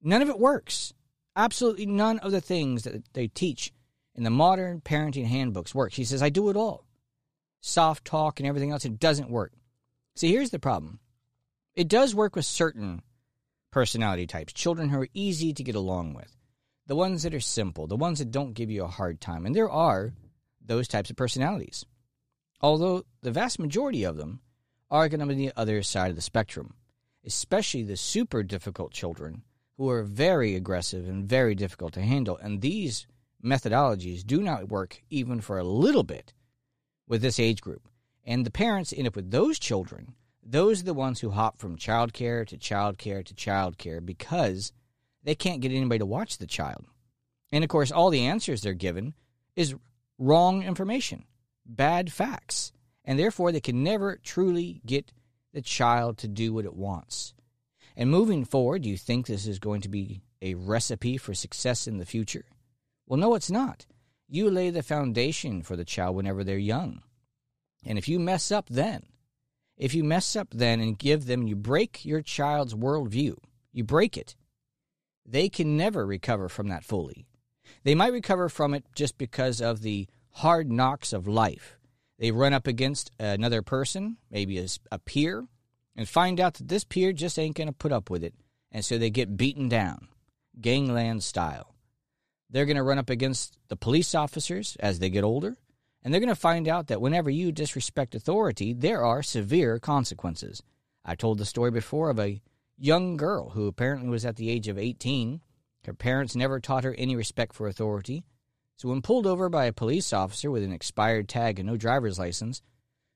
None 0.02 0.22
of 0.22 0.28
it 0.28 0.38
works. 0.38 0.92
Absolutely 1.37 1.87
none 1.87 2.18
of 2.18 2.32
the 2.32 2.40
things 2.40 2.82
that 2.82 3.12
they 3.14 3.28
teach 3.28 3.72
in 4.14 4.25
the 4.25 4.31
modern 4.31 4.81
parenting 4.81 5.26
handbooks 5.26 5.75
work. 5.75 5.92
He 5.92 6.04
says, 6.04 6.23
I 6.23 6.28
do 6.28 6.50
it 6.50 6.57
all. 6.57 6.85
Soft 7.61 8.04
talk 8.04 8.40
and 8.40 8.47
everything 8.47 8.71
else, 8.71 8.85
it 8.85 8.99
doesn't 8.99 9.31
work. 9.31 9.52
See, 10.14 10.31
here's 10.31 10.50
the 10.50 10.59
problem 10.59 11.00
it 11.75 11.88
does 11.88 12.14
work 12.14 12.37
with 12.37 12.45
certain 12.45 13.02
personality 13.71 14.26
types, 14.26 14.52
children 14.52 14.90
who 14.90 15.00
are 15.00 15.09
easy 15.14 15.52
to 15.54 15.64
get 15.64 15.75
along 15.75 16.14
with, 16.14 16.37
the 16.87 16.97
ones 16.97 17.23
that 17.23 17.35
are 17.35 17.40
simple, 17.40 17.87
the 17.87 17.97
ones 17.97 18.19
that 18.19 18.31
don't 18.31 18.52
give 18.52 18.71
you 18.71 18.85
a 18.85 18.88
hard 18.88 19.21
time. 19.21 19.47
And 19.47 19.54
there 19.54 19.71
are 19.71 20.12
those 20.64 20.88
types 20.88 21.11
of 21.11 21.16
personalities. 21.16 21.87
Although 22.61 23.04
the 23.23 23.31
vast 23.31 23.59
majority 23.59 24.04
of 24.04 24.16
them 24.16 24.40
are 24.90 25.09
going 25.09 25.21
to 25.21 25.26
be 25.26 25.33
on 25.33 25.38
the 25.38 25.52
other 25.57 25.83
side 25.83 26.11
of 26.11 26.16
the 26.16 26.23
spectrum, 26.23 26.75
especially 27.25 27.83
the 27.83 27.97
super 27.97 28.42
difficult 28.42 28.92
children 28.92 29.42
who 29.78 29.88
are 29.88 30.02
very 30.02 30.54
aggressive 30.54 31.09
and 31.09 31.28
very 31.28 31.54
difficult 31.54 31.95
to 31.95 32.02
handle. 32.02 32.37
And 32.37 32.61
these 32.61 33.07
methodologies 33.44 34.25
do 34.25 34.42
not 34.42 34.68
work 34.68 35.02
even 35.11 35.40
for 35.40 35.58
a 35.58 35.64
little 35.64 36.04
bit 36.04 36.32
with 37.06 37.22
this 37.22 37.40
age 37.40 37.61
group. 37.61 37.88
And 38.25 38.46
the 38.46 38.50
parents 38.50 38.92
end 38.96 39.08
up 39.08 39.16
with 39.16 39.30
those 39.30 39.58
children 39.58 40.14
those 40.42 40.80
are 40.80 40.84
the 40.84 40.94
ones 40.94 41.20
who 41.20 41.30
hop 41.30 41.58
from 41.58 41.76
childcare 41.76 42.46
to 42.49 42.56
childcare 42.56 43.25
to 43.25 43.34
childcare 43.34 44.04
because 44.04 44.72
they 45.22 45.34
can't 45.34 45.61
get 45.61 45.70
anybody 45.70 46.00
to 46.00 46.06
watch 46.06 46.38
the 46.38 46.46
child. 46.46 46.84
And 47.52 47.62
of 47.62 47.70
course, 47.70 47.92
all 47.92 48.11
the 48.11 48.26
answers 48.26 48.61
they're 48.61 48.75
given 48.75 49.14
is 49.54 49.76
wrong 50.18 50.62
information, 50.62 51.25
bad 51.64 52.12
facts, 52.12 52.72
and 53.04 53.18
therefore 53.18 53.52
they 53.52 53.61
can 53.61 53.84
never 53.84 54.16
truly 54.16 54.80
get 54.84 55.12
the 55.52 55.62
child 55.62 56.18
to 56.18 56.28
do 56.28 56.52
what 56.52 56.64
it 56.64 56.75
wants. 56.75 57.34
And 57.96 58.11
moving 58.11 58.44
forward, 58.44 58.82
do 58.82 58.88
you 58.88 58.96
think 58.96 59.26
this 59.26 59.46
is 59.46 59.58
going 59.58 59.82
to 59.82 59.88
be 59.88 60.22
a 60.40 60.54
recipe 60.54 61.18
for 61.18 61.34
success 61.34 61.87
in 61.87 61.99
the 61.99 62.06
future? 62.06 62.46
Well, 63.12 63.21
no, 63.21 63.35
it's 63.35 63.50
not. 63.50 63.85
You 64.26 64.50
lay 64.50 64.71
the 64.71 64.83
foundation 64.83 65.61
for 65.61 65.76
the 65.76 65.85
child 65.85 66.16
whenever 66.16 66.42
they're 66.42 66.57
young. 66.57 67.02
And 67.85 67.99
if 67.99 68.09
you 68.09 68.19
mess 68.19 68.50
up 68.50 68.71
then, 68.71 69.02
if 69.76 69.92
you 69.92 70.02
mess 70.02 70.35
up 70.35 70.49
then 70.50 70.81
and 70.81 70.99
give 70.99 71.26
them, 71.26 71.47
you 71.47 71.54
break 71.54 72.07
your 72.07 72.23
child's 72.23 72.73
worldview, 72.73 73.37
you 73.71 73.85
break 73.85 74.16
it, 74.16 74.35
they 75.26 75.50
can 75.50 75.76
never 75.76 76.07
recover 76.07 76.49
from 76.49 76.69
that 76.69 76.85
fully. 76.85 77.26
They 77.85 77.95
might 77.95 78.14
recover 78.14 78.49
from 78.49 78.73
it 78.73 78.87
just 78.95 79.19
because 79.19 79.61
of 79.61 79.83
the 79.83 80.09
hard 80.31 80.73
knocks 80.73 81.12
of 81.12 81.28
life. 81.28 81.78
They 82.19 82.31
run 82.31 82.54
up 82.54 82.66
against 82.66 83.11
another 83.19 83.61
person, 83.61 84.16
maybe 84.31 84.57
a, 84.57 84.69
a 84.90 84.99
peer, 84.99 85.49
and 85.95 86.09
find 86.09 86.40
out 86.40 86.54
that 86.54 86.69
this 86.69 86.85
peer 86.85 87.12
just 87.12 87.38
ain't 87.38 87.59
going 87.59 87.69
to 87.69 87.75
put 87.75 87.92
up 87.92 88.09
with 88.09 88.25
it. 88.25 88.33
And 88.71 88.83
so 88.83 88.97
they 88.97 89.11
get 89.11 89.37
beaten 89.37 89.69
down, 89.69 90.09
gangland 90.59 91.23
style. 91.23 91.72
They're 92.52 92.66
going 92.66 92.76
to 92.76 92.82
run 92.82 92.99
up 92.99 93.11
against 93.11 93.56
the 93.68 93.76
police 93.76 94.14
officers 94.14 94.76
as 94.78 94.99
they 94.99 95.11
get 95.11 95.25
older. 95.25 95.56
And 96.04 96.12
they're 96.12 96.21
going 96.21 96.28
to 96.28 96.35
find 96.35 96.68
out 96.68 96.88
that 96.88 97.00
whenever 97.00 97.30
you 97.30 97.50
disrespect 97.50 98.14
authority, 98.14 98.75
there 98.75 99.04
are 99.04 99.23
severe 99.23 99.78
consequences. 99.78 100.62
I 101.04 101.14
told 101.14 101.38
the 101.38 101.47
story 101.47 101.71
before 101.71 102.11
of 102.11 102.21
a 102.21 102.42
young 102.76 103.16
girl 103.16 103.50
who 103.50 103.66
apparently 103.66 104.11
was 104.11 104.26
at 104.26 104.37
the 104.37 104.50
age 104.50 104.68
of 104.68 104.78
18. 104.78 105.40
Her 105.85 105.94
parents 105.94 106.37
never 106.37 106.61
taught 106.61 106.85
her 106.85 106.94
any 106.94 107.16
respect 107.16 107.54
for 107.54 107.66
authority. 107.66 108.25
So, 108.76 108.88
when 108.88 109.02
pulled 109.02 109.26
over 109.26 109.49
by 109.49 109.66
a 109.66 109.73
police 109.73 110.12
officer 110.12 110.50
with 110.50 110.62
an 110.62 110.73
expired 110.73 111.28
tag 111.28 111.59
and 111.59 111.68
no 111.68 111.76
driver's 111.76 112.18
license, 112.18 112.62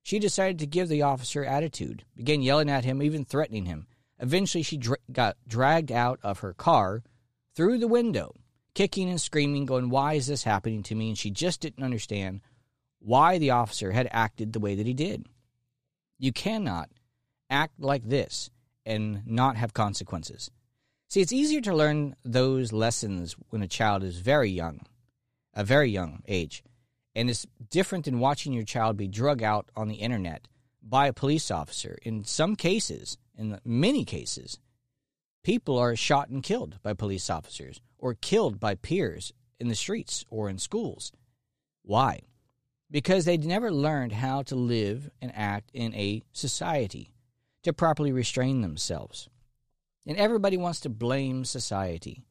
she 0.02 0.18
decided 0.18 0.60
to 0.60 0.66
give 0.66 0.88
the 0.88 1.02
officer 1.02 1.44
attitude, 1.44 2.04
began 2.14 2.42
yelling 2.42 2.70
at 2.70 2.84
him, 2.84 3.02
even 3.02 3.24
threatening 3.24 3.66
him. 3.66 3.86
Eventually, 4.20 4.62
she 4.62 4.80
got 5.10 5.36
dragged 5.46 5.90
out 5.90 6.20
of 6.22 6.38
her 6.40 6.52
car 6.52 7.02
through 7.54 7.78
the 7.78 7.88
window, 7.88 8.34
kicking 8.76 9.08
and 9.08 9.20
screaming, 9.20 9.64
going, 9.64 9.88
Why 9.88 10.12
is 10.12 10.28
this 10.28 10.44
happening 10.44 10.84
to 10.84 10.94
me? 10.94 11.08
And 11.08 11.18
she 11.18 11.30
just 11.30 11.60
didn't 11.60 11.82
understand 11.82 12.42
why 13.00 13.38
the 13.38 13.50
officer 13.50 13.90
had 13.90 14.08
acted 14.12 14.52
the 14.52 14.60
way 14.60 14.76
that 14.76 14.86
he 14.86 14.92
did. 14.92 15.26
You 16.18 16.30
cannot 16.30 16.90
act 17.50 17.80
like 17.80 18.08
this 18.08 18.50
and 18.84 19.26
not 19.26 19.56
have 19.56 19.72
consequences. 19.74 20.50
See, 21.08 21.20
it's 21.20 21.32
easier 21.32 21.60
to 21.62 21.74
learn 21.74 22.16
those 22.24 22.72
lessons 22.72 23.34
when 23.48 23.62
a 23.62 23.68
child 23.68 24.04
is 24.04 24.18
very 24.18 24.50
young, 24.50 24.80
a 25.54 25.64
very 25.64 25.90
young 25.90 26.22
age. 26.28 26.62
And 27.14 27.30
it's 27.30 27.46
different 27.70 28.04
than 28.04 28.18
watching 28.18 28.52
your 28.52 28.64
child 28.64 28.98
be 28.98 29.08
drug 29.08 29.42
out 29.42 29.70
on 29.74 29.88
the 29.88 29.94
internet 29.94 30.48
by 30.82 31.06
a 31.06 31.14
police 31.14 31.50
officer. 31.50 31.96
In 32.02 32.24
some 32.24 32.56
cases, 32.56 33.16
in 33.38 33.58
many 33.64 34.04
cases, 34.04 34.58
people 35.42 35.78
are 35.78 35.96
shot 35.96 36.28
and 36.28 36.42
killed 36.42 36.78
by 36.82 36.92
police 36.92 37.30
officers 37.30 37.80
or 37.98 38.14
killed 38.14 38.60
by 38.60 38.74
peers 38.74 39.32
in 39.58 39.68
the 39.68 39.74
streets 39.74 40.24
or 40.30 40.48
in 40.48 40.58
schools. 40.58 41.12
Why? 41.82 42.20
because 42.90 43.24
they'd 43.24 43.44
never 43.44 43.70
learned 43.70 44.12
how 44.12 44.42
to 44.42 44.54
live 44.54 45.10
and 45.20 45.32
act 45.34 45.70
in 45.72 45.94
a 45.94 46.22
society, 46.32 47.12
to 47.62 47.72
properly 47.72 48.12
restrain 48.12 48.60
themselves. 48.60 49.28
And 50.06 50.16
everybody 50.16 50.56
wants 50.56 50.80
to 50.80 50.88
blame 50.88 51.44
society. 51.44 52.24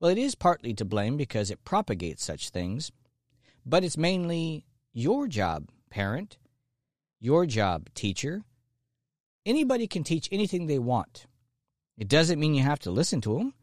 Well, 0.00 0.10
it 0.10 0.18
is 0.18 0.34
partly 0.34 0.74
to 0.74 0.84
blame 0.84 1.16
because 1.16 1.50
it 1.50 1.64
propagates 1.64 2.24
such 2.24 2.50
things, 2.50 2.90
but 3.64 3.84
it's 3.84 3.96
mainly 3.96 4.64
your 4.92 5.28
job, 5.28 5.68
parent, 5.88 6.38
your 7.20 7.46
job, 7.46 7.88
teacher. 7.94 8.42
Anybody 9.46 9.86
can 9.86 10.02
teach 10.02 10.28
anything 10.32 10.66
they 10.66 10.80
want. 10.80 11.26
It 11.96 12.08
doesn't 12.08 12.40
mean 12.40 12.54
you 12.54 12.64
have 12.64 12.80
to 12.80 12.90
listen 12.90 13.20
to 13.20 13.38
them. 13.38 13.54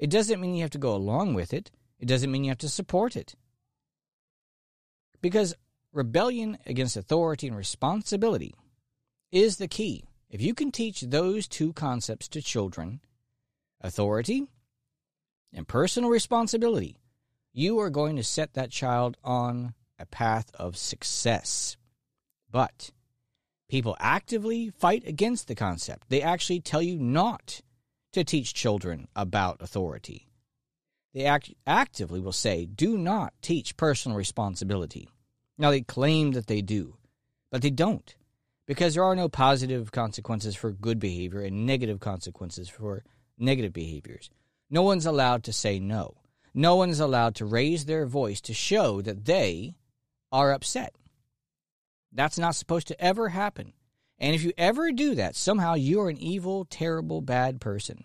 It 0.00 0.08
doesn't 0.08 0.40
mean 0.40 0.54
you 0.54 0.62
have 0.62 0.70
to 0.70 0.78
go 0.78 0.94
along 0.94 1.34
with 1.34 1.52
it. 1.52 1.70
It 1.98 2.08
doesn't 2.08 2.32
mean 2.32 2.42
you 2.42 2.50
have 2.50 2.58
to 2.58 2.70
support 2.70 3.16
it. 3.16 3.34
Because 5.20 5.54
rebellion 5.92 6.56
against 6.64 6.96
authority 6.96 7.48
and 7.48 7.56
responsibility 7.56 8.54
is 9.30 9.58
the 9.58 9.68
key. 9.68 10.04
If 10.30 10.40
you 10.40 10.54
can 10.54 10.72
teach 10.72 11.02
those 11.02 11.46
two 11.46 11.74
concepts 11.74 12.28
to 12.28 12.40
children, 12.40 13.00
authority 13.82 14.46
and 15.52 15.68
personal 15.68 16.08
responsibility, 16.08 16.96
you 17.52 17.78
are 17.78 17.90
going 17.90 18.16
to 18.16 18.24
set 18.24 18.54
that 18.54 18.70
child 18.70 19.18
on 19.22 19.74
a 19.98 20.06
path 20.06 20.50
of 20.54 20.78
success. 20.78 21.76
But 22.50 22.90
people 23.68 23.98
actively 24.00 24.70
fight 24.70 25.06
against 25.06 25.46
the 25.46 25.54
concept. 25.54 26.08
They 26.08 26.22
actually 26.22 26.60
tell 26.60 26.80
you 26.80 26.98
not 26.98 27.60
to 28.12 28.24
teach 28.24 28.54
children 28.54 29.08
about 29.14 29.60
authority. 29.60 30.26
They 31.14 31.24
act- 31.24 31.54
actively 31.66 32.20
will 32.20 32.32
say, 32.32 32.66
do 32.66 32.96
not 32.96 33.34
teach 33.42 33.76
personal 33.76 34.16
responsibility. 34.16 35.08
Now, 35.58 35.70
they 35.70 35.82
claim 35.82 36.32
that 36.32 36.46
they 36.46 36.62
do, 36.62 36.96
but 37.50 37.62
they 37.62 37.70
don't, 37.70 38.14
because 38.66 38.94
there 38.94 39.04
are 39.04 39.16
no 39.16 39.28
positive 39.28 39.92
consequences 39.92 40.54
for 40.54 40.72
good 40.72 40.98
behavior 40.98 41.42
and 41.42 41.66
negative 41.66 42.00
consequences 42.00 42.68
for 42.68 43.04
negative 43.38 43.72
behaviors. 43.72 44.30
No 44.70 44.82
one's 44.82 45.06
allowed 45.06 45.42
to 45.44 45.52
say 45.52 45.80
no. 45.80 46.16
No 46.54 46.76
one's 46.76 47.00
allowed 47.00 47.34
to 47.36 47.44
raise 47.44 47.84
their 47.84 48.06
voice 48.06 48.40
to 48.42 48.54
show 48.54 49.00
that 49.02 49.24
they 49.24 49.76
are 50.32 50.52
upset. 50.52 50.94
That's 52.12 52.38
not 52.38 52.56
supposed 52.56 52.88
to 52.88 53.00
ever 53.00 53.28
happen. 53.28 53.72
And 54.20 54.34
if 54.34 54.44
you 54.44 54.52
ever 54.58 54.92
do 54.92 55.14
that, 55.14 55.34
somehow 55.34 55.74
you're 55.74 56.10
an 56.10 56.18
evil, 56.18 56.66
terrible, 56.66 57.22
bad 57.22 57.60
person. 57.60 58.04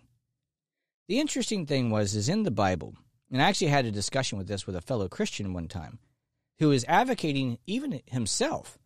The 1.08 1.20
interesting 1.20 1.66
thing 1.66 1.90
was 1.90 2.16
is 2.16 2.30
in 2.30 2.44
the 2.44 2.52
Bible, 2.52 2.96
and 3.30 3.42
I 3.42 3.50
actually 3.50 3.68
had 3.68 3.86
a 3.86 3.92
discussion 3.92 4.38
with 4.38 4.48
this 4.48 4.66
with 4.66 4.76
a 4.76 4.82
fellow 4.82 5.10
Christian 5.10 5.54
one 5.54 5.68
time, 5.68 6.00
who 6.60 6.72
is 6.72 6.86
advocating 6.88 7.60
even 7.68 8.02
himself 8.06 8.80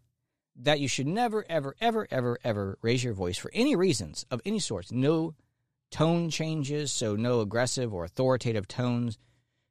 that 0.55 0.79
you 0.79 0.87
should 0.87 1.07
never, 1.07 1.45
ever, 1.47 1.75
ever, 1.79 2.07
ever, 2.11 2.39
ever 2.43 2.77
raise 2.81 3.03
your 3.03 3.13
voice 3.13 3.37
for 3.37 3.51
any 3.53 3.75
reasons 3.75 4.25
of 4.29 4.41
any 4.43 4.59
sorts. 4.59 4.91
No 4.91 5.35
tone 5.91 6.29
changes, 6.29 6.91
so 6.91 7.15
no 7.15 7.39
aggressive 7.39 7.93
or 7.93 8.03
authoritative 8.03 8.67
tones. 8.67 9.17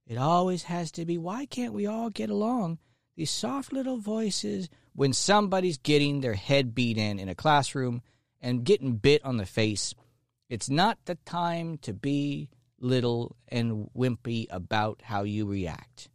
It 0.06 0.16
always 0.16 0.62
has 0.64 0.90
to 0.92 1.04
be, 1.04 1.18
why 1.18 1.44
can't 1.44 1.74
we 1.74 1.86
all 1.86 2.08
get 2.08 2.30
along? 2.30 2.78
These 3.16 3.30
soft 3.30 3.72
little 3.72 3.98
voices 3.98 4.70
when 4.98 5.12
somebody's 5.12 5.78
getting 5.78 6.20
their 6.20 6.34
head 6.34 6.74
beat 6.74 6.98
in 6.98 7.20
in 7.20 7.28
a 7.28 7.34
classroom 7.34 8.02
and 8.40 8.64
getting 8.64 8.96
bit 8.96 9.24
on 9.24 9.36
the 9.36 9.46
face 9.46 9.94
it's 10.48 10.68
not 10.68 10.98
the 11.04 11.14
time 11.26 11.78
to 11.78 11.92
be 11.92 12.48
little 12.80 13.36
and 13.48 13.88
wimpy 13.96 14.46
about 14.50 15.02
how 15.04 15.22
you 15.22 15.46
react. 15.46 16.08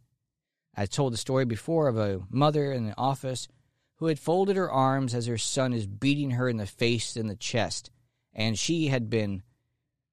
I 0.76 0.86
told 0.86 1.12
the 1.12 1.18
story 1.18 1.44
before 1.44 1.88
of 1.88 1.96
a 1.96 2.20
mother 2.28 2.72
in 2.72 2.86
the 2.86 2.98
office 2.98 3.48
who 3.96 4.06
had 4.06 4.18
folded 4.18 4.56
her 4.56 4.70
arms 4.70 5.14
as 5.14 5.26
her 5.26 5.38
son 5.38 5.72
is 5.72 5.86
beating 5.86 6.32
her 6.32 6.48
in 6.48 6.56
the 6.56 6.66
face 6.66 7.16
and 7.16 7.30
the 7.30 7.36
chest, 7.36 7.90
and 8.34 8.58
she 8.58 8.88
had 8.88 9.08
been 9.08 9.42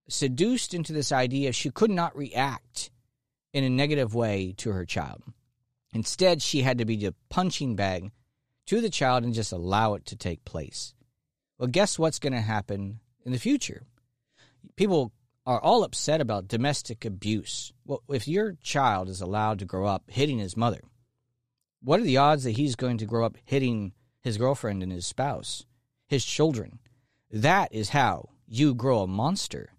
seduced 0.08 0.74
into 0.74 0.94
this 0.94 1.12
idea 1.12 1.51
she 1.51 1.72
could 1.72 1.92
not 1.92 2.16
react 2.16 2.92
in 3.54 3.63
a 3.63 3.70
negative 3.70 4.13
way 4.13 4.54
to 4.58 4.72
her 4.72 4.86
child. 4.86 5.24
Instead, 5.94 6.42
she 6.42 6.62
had 6.62 6.78
to 6.78 6.86
be 6.86 6.96
the 6.96 7.16
punching 7.30 7.75
bag 7.75 8.12
to 8.72 8.82
the 8.82 8.90
child 8.90 9.24
and 9.24 9.34
just 9.34 9.54
allow 9.54 9.94
it 9.94 10.06
to 10.08 10.16
take 10.16 10.44
place. 10.44 10.94
Well, 11.58 11.68
guess 11.68 11.98
what's 11.98 12.20
going 12.20 12.34
to 12.34 12.42
happen 12.42 13.00
in 13.24 13.32
the 13.32 13.40
future? 13.40 13.86
people 14.75 15.12
are 15.46 15.62
all 15.62 15.84
upset 15.84 16.22
about 16.22 16.48
domestic 16.48 17.04
abuse. 17.06 17.74
Well, 17.86 18.04
if 18.10 18.28
your 18.28 18.58
child 18.62 19.10
is 19.10 19.22
allowed 19.22 19.60
to 19.60 19.66
grow 19.66 19.88
up 19.88 20.04
hitting 20.08 20.40
his 20.40 20.56
mother, 20.56 20.82
what 21.82 22.00
are 22.00 22.04
the 22.04 22.18
odds 22.18 22.44
that 22.44 22.51
he's 22.51 22.75
going 22.75 22.98
to 23.00 23.06
grow 23.06 23.25
up 23.25 23.38
hitting 23.44 23.94
his 24.22 24.38
girlfriend 24.38 24.84
and 24.84 24.92
his 24.92 25.06
spouse, 25.06 25.66
his 26.08 26.24
children? 26.24 26.80
That 27.32 27.74
is 27.74 27.90
how 27.90 28.30
you 28.48 28.75
grow 28.75 29.01
a 29.01 29.08
monster. 29.08 29.74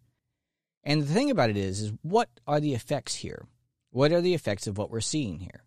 And 0.82 1.02
the 1.02 1.12
thing 1.12 1.30
about 1.30 1.50
it 1.50 1.56
is, 1.56 1.80
is 1.80 1.92
what 2.02 2.28
are 2.46 2.58
the 2.58 2.74
effects 2.74 3.16
here? 3.16 3.46
What 3.90 4.10
are 4.10 4.20
the 4.20 4.34
effects 4.34 4.66
of 4.66 4.78
what 4.78 4.90
we're 4.90 5.00
seeing 5.00 5.38
here? 5.38 5.62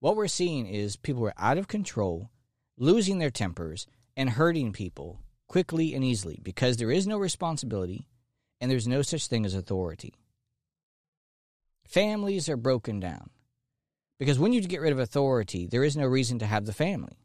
What 0.00 0.16
we're 0.16 0.28
seeing 0.28 0.66
is 0.66 0.96
people 0.96 1.26
are 1.26 1.34
out 1.36 1.58
of 1.58 1.68
control, 1.68 2.30
losing 2.78 3.18
their 3.18 3.30
tempers, 3.30 3.86
and 4.16 4.30
hurting 4.30 4.72
people 4.72 5.20
quickly 5.46 5.94
and 5.94 6.02
easily 6.02 6.40
because 6.42 6.76
there 6.76 6.90
is 6.90 7.06
no 7.06 7.18
responsibility 7.18 8.08
and 8.60 8.70
there's 8.70 8.88
no 8.88 9.02
such 9.02 9.26
thing 9.26 9.44
as 9.44 9.54
authority. 9.54 10.14
Families 11.86 12.48
are 12.48 12.56
broken 12.56 12.98
down 12.98 13.30
because 14.18 14.38
when 14.38 14.52
you 14.52 14.60
get 14.62 14.80
rid 14.80 14.92
of 14.92 14.98
authority, 14.98 15.66
there 15.66 15.84
is 15.84 15.96
no 15.96 16.06
reason 16.06 16.38
to 16.38 16.46
have 16.46 16.64
the 16.64 16.72
family. 16.72 17.18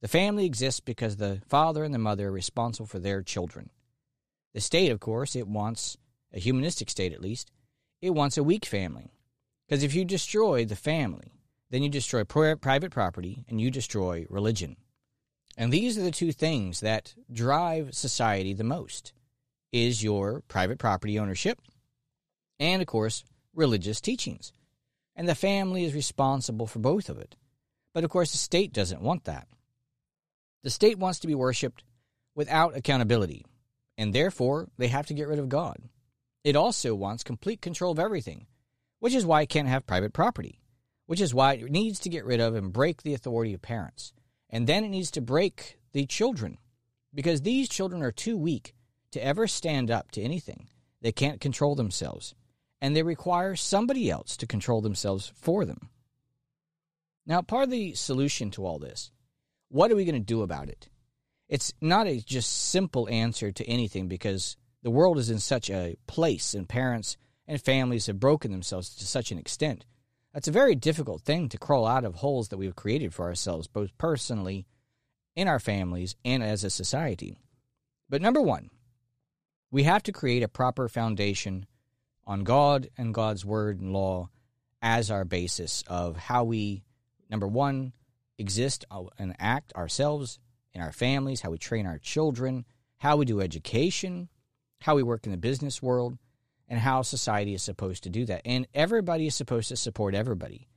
The 0.00 0.08
family 0.08 0.46
exists 0.46 0.80
because 0.80 1.16
the 1.16 1.42
father 1.48 1.84
and 1.84 1.92
the 1.92 1.98
mother 1.98 2.28
are 2.28 2.32
responsible 2.32 2.86
for 2.86 2.98
their 2.98 3.22
children. 3.22 3.70
The 4.54 4.60
state, 4.60 4.90
of 4.90 5.00
course, 5.00 5.36
it 5.36 5.48
wants 5.48 5.96
a 6.32 6.38
humanistic 6.38 6.90
state 6.90 7.12
at 7.12 7.20
least, 7.20 7.50
it 8.00 8.10
wants 8.10 8.36
a 8.36 8.42
weak 8.42 8.64
family. 8.64 9.12
Because 9.68 9.82
if 9.82 9.94
you 9.94 10.04
destroy 10.04 10.64
the 10.64 10.76
family, 10.76 11.32
then 11.72 11.82
you 11.82 11.88
destroy 11.88 12.22
private 12.22 12.90
property 12.90 13.44
and 13.48 13.58
you 13.58 13.70
destroy 13.70 14.26
religion. 14.28 14.76
And 15.56 15.72
these 15.72 15.96
are 15.96 16.02
the 16.02 16.10
two 16.10 16.30
things 16.30 16.80
that 16.80 17.14
drive 17.32 17.94
society 17.94 18.52
the 18.52 18.62
most 18.62 19.14
is 19.72 20.02
your 20.02 20.42
private 20.48 20.78
property 20.78 21.18
ownership 21.18 21.58
and, 22.60 22.82
of 22.82 22.88
course, 22.88 23.24
religious 23.54 24.02
teachings. 24.02 24.52
And 25.16 25.26
the 25.26 25.34
family 25.34 25.84
is 25.84 25.94
responsible 25.94 26.66
for 26.66 26.78
both 26.78 27.08
of 27.08 27.18
it. 27.18 27.36
But, 27.94 28.04
of 28.04 28.10
course, 28.10 28.32
the 28.32 28.38
state 28.38 28.74
doesn't 28.74 29.00
want 29.00 29.24
that. 29.24 29.48
The 30.62 30.70
state 30.70 30.98
wants 30.98 31.20
to 31.20 31.26
be 31.26 31.34
worshiped 31.34 31.84
without 32.34 32.76
accountability, 32.76 33.46
and 33.96 34.14
therefore 34.14 34.68
they 34.76 34.88
have 34.88 35.06
to 35.06 35.14
get 35.14 35.28
rid 35.28 35.38
of 35.38 35.48
God. 35.48 35.78
It 36.44 36.54
also 36.54 36.94
wants 36.94 37.24
complete 37.24 37.62
control 37.62 37.92
of 37.92 37.98
everything, 37.98 38.46
which 39.00 39.14
is 39.14 39.24
why 39.24 39.42
it 39.42 39.48
can't 39.48 39.68
have 39.68 39.86
private 39.86 40.12
property, 40.12 40.61
which 41.12 41.20
is 41.20 41.34
why 41.34 41.52
it 41.52 41.70
needs 41.70 41.98
to 41.98 42.08
get 42.08 42.24
rid 42.24 42.40
of 42.40 42.54
and 42.54 42.72
break 42.72 43.02
the 43.02 43.12
authority 43.12 43.52
of 43.52 43.60
parents. 43.60 44.14
And 44.48 44.66
then 44.66 44.82
it 44.82 44.88
needs 44.88 45.10
to 45.10 45.20
break 45.20 45.78
the 45.92 46.06
children, 46.06 46.56
because 47.12 47.42
these 47.42 47.68
children 47.68 48.02
are 48.02 48.10
too 48.10 48.38
weak 48.38 48.72
to 49.10 49.22
ever 49.22 49.46
stand 49.46 49.90
up 49.90 50.10
to 50.12 50.22
anything. 50.22 50.68
They 51.02 51.12
can't 51.12 51.38
control 51.38 51.74
themselves, 51.74 52.34
and 52.80 52.96
they 52.96 53.02
require 53.02 53.56
somebody 53.56 54.08
else 54.08 54.38
to 54.38 54.46
control 54.46 54.80
themselves 54.80 55.30
for 55.36 55.66
them. 55.66 55.90
Now, 57.26 57.42
part 57.42 57.64
of 57.64 57.70
the 57.70 57.92
solution 57.92 58.50
to 58.52 58.64
all 58.64 58.78
this, 58.78 59.12
what 59.68 59.92
are 59.92 59.96
we 59.96 60.06
going 60.06 60.14
to 60.14 60.20
do 60.20 60.40
about 60.40 60.70
it? 60.70 60.88
It's 61.46 61.74
not 61.82 62.06
a 62.06 62.22
just 62.22 62.70
simple 62.70 63.06
answer 63.10 63.52
to 63.52 63.68
anything 63.68 64.08
because 64.08 64.56
the 64.82 64.90
world 64.90 65.18
is 65.18 65.28
in 65.28 65.40
such 65.40 65.68
a 65.68 65.98
place 66.06 66.54
and 66.54 66.66
parents 66.66 67.18
and 67.46 67.60
families 67.60 68.06
have 68.06 68.18
broken 68.18 68.50
themselves 68.50 68.96
to 68.96 69.06
such 69.06 69.30
an 69.30 69.36
extent. 69.36 69.84
That's 70.32 70.48
a 70.48 70.52
very 70.52 70.74
difficult 70.74 71.22
thing 71.22 71.48
to 71.50 71.58
crawl 71.58 71.86
out 71.86 72.04
of 72.04 72.16
holes 72.16 72.48
that 72.48 72.56
we've 72.56 72.74
created 72.76 73.12
for 73.12 73.26
ourselves, 73.26 73.66
both 73.66 73.96
personally, 73.98 74.66
in 75.36 75.46
our 75.46 75.58
families, 75.58 76.16
and 76.24 76.42
as 76.42 76.64
a 76.64 76.70
society. 76.70 77.36
But 78.08 78.22
number 78.22 78.40
one, 78.40 78.70
we 79.70 79.82
have 79.84 80.02
to 80.04 80.12
create 80.12 80.42
a 80.42 80.48
proper 80.48 80.88
foundation 80.88 81.66
on 82.26 82.44
God 82.44 82.88
and 82.96 83.14
God's 83.14 83.44
word 83.44 83.80
and 83.80 83.92
law 83.92 84.28
as 84.80 85.10
our 85.10 85.24
basis 85.24 85.84
of 85.86 86.16
how 86.16 86.44
we, 86.44 86.82
number 87.30 87.46
one, 87.46 87.92
exist 88.38 88.84
uh, 88.90 89.04
and 89.18 89.34
act 89.38 89.72
ourselves 89.74 90.38
in 90.72 90.80
our 90.80 90.92
families, 90.92 91.42
how 91.42 91.50
we 91.50 91.58
train 91.58 91.86
our 91.86 91.98
children, 91.98 92.64
how 92.98 93.16
we 93.16 93.24
do 93.24 93.40
education, 93.40 94.28
how 94.80 94.94
we 94.94 95.02
work 95.02 95.24
in 95.24 95.32
the 95.32 95.38
business 95.38 95.82
world, 95.82 96.18
and 96.72 96.80
how 96.80 97.02
society 97.02 97.52
is 97.52 97.62
supposed 97.62 98.02
to 98.02 98.08
do 98.08 98.24
that. 98.24 98.40
And 98.46 98.66
everybody 98.72 99.26
is 99.26 99.34
supposed 99.34 99.68
to 99.68 99.76
support 99.76 100.14
everybody. 100.14 100.68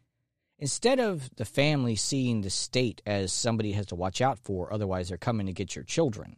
Instead 0.59 0.99
of 0.99 1.33
the 1.37 1.45
family 1.45 1.95
seeing 1.95 2.41
the 2.41 2.49
state 2.49 3.01
as 3.05 3.31
somebody 3.31 3.71
has 3.71 3.85
to 3.85 3.95
watch 3.95 4.19
out 4.19 4.37
for, 4.37 4.73
otherwise 4.73 5.07
they're 5.07 5.17
coming 5.17 5.45
to 5.45 5.53
get 5.53 5.73
your 5.73 5.85
children 5.85 6.35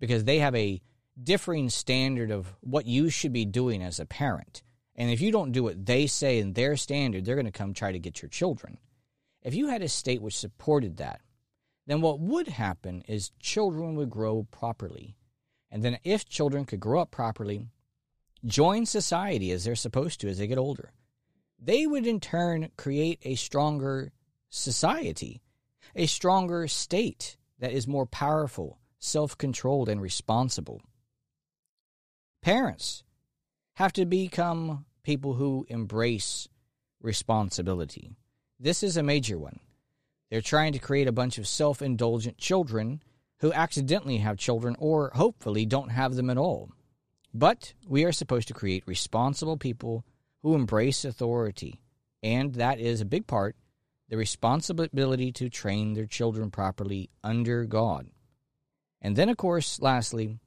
because 0.00 0.24
they 0.24 0.38
have 0.38 0.54
a 0.54 0.80
differing 1.22 1.68
standard 1.68 2.30
of 2.30 2.54
what 2.62 2.86
you 2.86 3.10
should 3.10 3.34
be 3.34 3.44
doing 3.44 3.82
as 3.82 4.00
a 4.00 4.06
parent. 4.06 4.62
And 4.96 5.10
if 5.10 5.20
you 5.20 5.30
don't 5.30 5.52
do 5.52 5.62
what 5.62 5.84
they 5.84 6.06
say 6.06 6.38
in 6.38 6.54
their 6.54 6.78
standard, 6.78 7.26
they're 7.26 7.36
going 7.36 7.44
to 7.44 7.52
come 7.52 7.74
try 7.74 7.92
to 7.92 7.98
get 7.98 8.22
your 8.22 8.30
children. 8.30 8.78
If 9.42 9.54
you 9.54 9.68
had 9.68 9.82
a 9.82 9.88
state 9.88 10.22
which 10.22 10.38
supported 10.38 10.96
that, 10.96 11.20
then 11.86 12.00
what 12.00 12.18
would 12.18 12.48
happen 12.48 13.02
is 13.06 13.30
children 13.40 13.94
would 13.96 14.08
grow 14.08 14.46
properly. 14.50 15.16
And 15.70 15.82
then 15.82 15.98
if 16.02 16.26
children 16.26 16.64
could 16.64 16.80
grow 16.80 17.02
up 17.02 17.10
properly, 17.10 17.68
join 18.44 18.86
society 18.86 19.50
as 19.50 19.64
they're 19.64 19.74
supposed 19.74 20.20
to 20.20 20.28
as 20.28 20.38
they 20.38 20.46
get 20.46 20.58
older, 20.58 20.92
they 21.58 21.86
would 21.86 22.06
in 22.06 22.20
turn 22.20 22.70
create 22.76 23.20
a 23.24 23.34
stronger 23.34 24.12
society, 24.50 25.42
a 25.94 26.06
stronger 26.06 26.68
state 26.68 27.36
that 27.58 27.72
is 27.72 27.86
more 27.86 28.06
powerful, 28.06 28.78
self 28.98 29.36
controlled, 29.38 29.88
and 29.88 30.00
responsible. 30.00 30.82
Parents 32.42 33.02
have 33.74 33.92
to 33.94 34.04
become 34.04 34.84
people 35.02 35.34
who 35.34 35.64
embrace 35.68 36.48
responsibility. 37.00 38.10
This 38.58 38.82
is 38.82 38.96
a 38.96 39.02
major 39.02 39.38
one. 39.38 39.60
They're 40.30 40.40
trying 40.40 40.72
to 40.72 40.78
create 40.78 41.08
a 41.08 41.12
bunch 41.12 41.38
of 41.38 41.46
self 41.46 41.80
indulgent 41.82 42.38
children 42.38 43.02
who 43.38 43.52
accidentally 43.52 44.18
have 44.18 44.36
children 44.36 44.76
or 44.78 45.10
hopefully 45.14 45.66
don't 45.66 45.90
have 45.90 46.14
them 46.14 46.30
at 46.30 46.38
all. 46.38 46.70
But 47.34 47.74
we 47.86 48.04
are 48.04 48.12
supposed 48.12 48.48
to 48.48 48.54
create 48.54 48.86
responsible 48.86 49.56
people 49.56 50.04
who 50.42 50.54
embrace 50.54 51.04
authority 51.04 51.80
And 52.24 52.54
that 52.54 52.80
is 52.80 53.02
a 53.02 53.04
big 53.04 53.26
part 53.26 53.54
the 54.08 54.16
responsibility 54.16 55.32
to 55.32 55.48
train 55.48 55.92
their 55.94 56.06
children 56.06 56.50
properly 56.50 57.10
under 57.22 57.64
God. 57.64 58.08
And 59.00 59.16
then, 59.16 59.28
of 59.28 59.36
course, 59.36 59.80
lastly, 59.80 60.38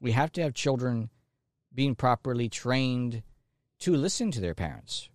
we 0.00 0.12
have 0.12 0.32
to 0.32 0.42
have 0.42 0.54
children 0.54 1.10
being 1.74 1.94
properly 1.94 2.48
trained 2.48 3.22
to 3.80 3.96
listen 3.96 4.30
to 4.30 4.40
their 4.40 4.54
parents, 4.54 5.08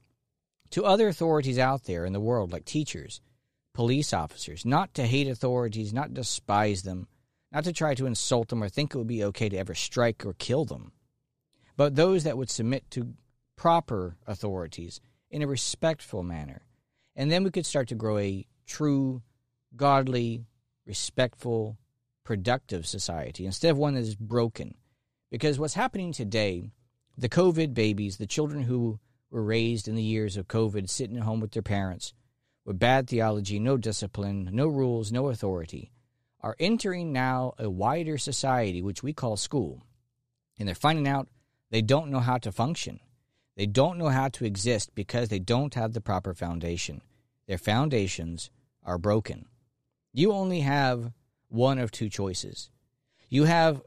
to 0.71 0.86
other 0.86 1.07
authorities 1.07 1.59
out 1.59 1.83
there 1.83 2.05
in 2.05 2.13
the 2.13 2.19
world, 2.19 2.51
like 2.51 2.65
teachers, 2.65 3.21
police 3.73 4.13
officers, 4.13 4.65
not 4.65 4.93
to 4.95 5.05
hate 5.05 5.27
authorities, 5.27 5.93
not 5.93 6.13
despise 6.13 6.81
them, 6.81 7.07
not 7.51 7.63
to 7.63 7.73
try 7.73 7.93
to 7.95 8.07
insult 8.07 8.49
them 8.49 8.63
or 8.63 8.69
think 8.69 8.93
it 8.93 8.97
would 8.97 9.07
be 9.07 9.23
okay 9.23 9.49
to 9.49 9.57
ever 9.57 9.75
strike 9.75 10.25
or 10.25 10.33
kill 10.33 10.65
them, 10.65 10.92
but 11.75 11.95
those 11.95 12.23
that 12.23 12.38
would 12.38 12.49
submit 12.49 12.89
to 12.91 13.13
proper 13.55 14.17
authorities 14.27 14.99
in 15.29 15.41
a 15.41 15.47
respectful 15.47 16.23
manner. 16.23 16.62
And 17.15 17.31
then 17.31 17.43
we 17.43 17.51
could 17.51 17.65
start 17.65 17.88
to 17.89 17.95
grow 17.95 18.17
a 18.17 18.45
true, 18.65 19.21
godly, 19.75 20.45
respectful, 20.86 21.77
productive 22.23 22.86
society 22.86 23.45
instead 23.45 23.71
of 23.71 23.77
one 23.77 23.95
that 23.95 24.01
is 24.01 24.15
broken. 24.15 24.75
Because 25.31 25.59
what's 25.59 25.73
happening 25.73 26.12
today, 26.12 26.71
the 27.17 27.29
COVID 27.29 27.73
babies, 27.73 28.17
the 28.17 28.27
children 28.27 28.63
who 28.63 28.99
were 29.31 29.43
raised 29.43 29.88
in 29.88 29.95
the 29.95 30.03
years 30.03 30.38
of 30.38 30.47
COVID, 30.47 30.89
sitting 30.89 31.17
at 31.17 31.23
home 31.23 31.39
with 31.39 31.51
their 31.51 31.63
parents, 31.63 32.13
with 32.65 32.79
bad 32.79 33.07
theology, 33.07 33.59
no 33.59 33.77
discipline, 33.77 34.49
no 34.51 34.67
rules, 34.67 35.12
no 35.12 35.29
authority, 35.29 35.91
are 36.41 36.55
entering 36.59 37.12
now 37.12 37.53
a 37.57 37.69
wider 37.69 38.17
society, 38.17 38.81
which 38.81 39.01
we 39.01 39.13
call 39.13 39.38
school. 39.38 39.81
And 40.59 40.67
they're 40.67 40.75
finding 40.75 41.07
out 41.07 41.27
they 41.73 41.81
don't 41.81 42.12
know 42.12 42.19
how 42.19 42.38
to 42.38 42.51
function. 42.51 42.99
They 43.57 43.65
don't 43.65 43.97
know 43.97 44.09
how 44.09 44.27
to 44.27 44.45
exist 44.45 44.93
because 44.93 45.29
they 45.29 45.39
don't 45.39 45.73
have 45.73 45.93
the 45.93 46.01
proper 46.01 46.36
foundation. 46.36 47.01
Their 47.47 47.57
foundations 47.57 48.51
are 48.83 48.99
broken. 48.99 49.47
You 50.13 50.33
only 50.33 50.59
have 50.59 51.13
one 51.47 51.79
of 51.79 51.89
two 51.89 52.09
choices. 52.09 52.69
You 53.27 53.45
have 53.45 53.81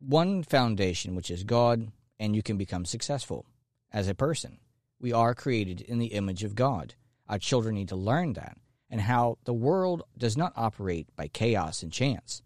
one 0.00 0.42
foundation, 0.42 1.14
which 1.14 1.30
is 1.30 1.44
God, 1.44 1.92
and 2.18 2.34
you 2.34 2.42
can 2.42 2.56
become 2.56 2.84
successful 2.84 3.46
as 3.92 4.08
a 4.08 4.16
person. 4.16 4.58
We 4.98 5.12
are 5.12 5.32
created 5.32 5.80
in 5.80 6.00
the 6.00 6.14
image 6.14 6.42
of 6.42 6.56
God. 6.56 6.96
Our 7.28 7.38
children 7.38 7.76
need 7.76 7.90
to 7.90 7.96
learn 7.96 8.32
that 8.32 8.58
and 8.90 9.00
how 9.00 9.38
the 9.44 9.54
world 9.54 10.02
does 10.18 10.36
not 10.36 10.54
operate 10.56 11.06
by 11.14 11.28
chaos 11.28 11.84
and 11.84 11.92
chance. 11.92 12.42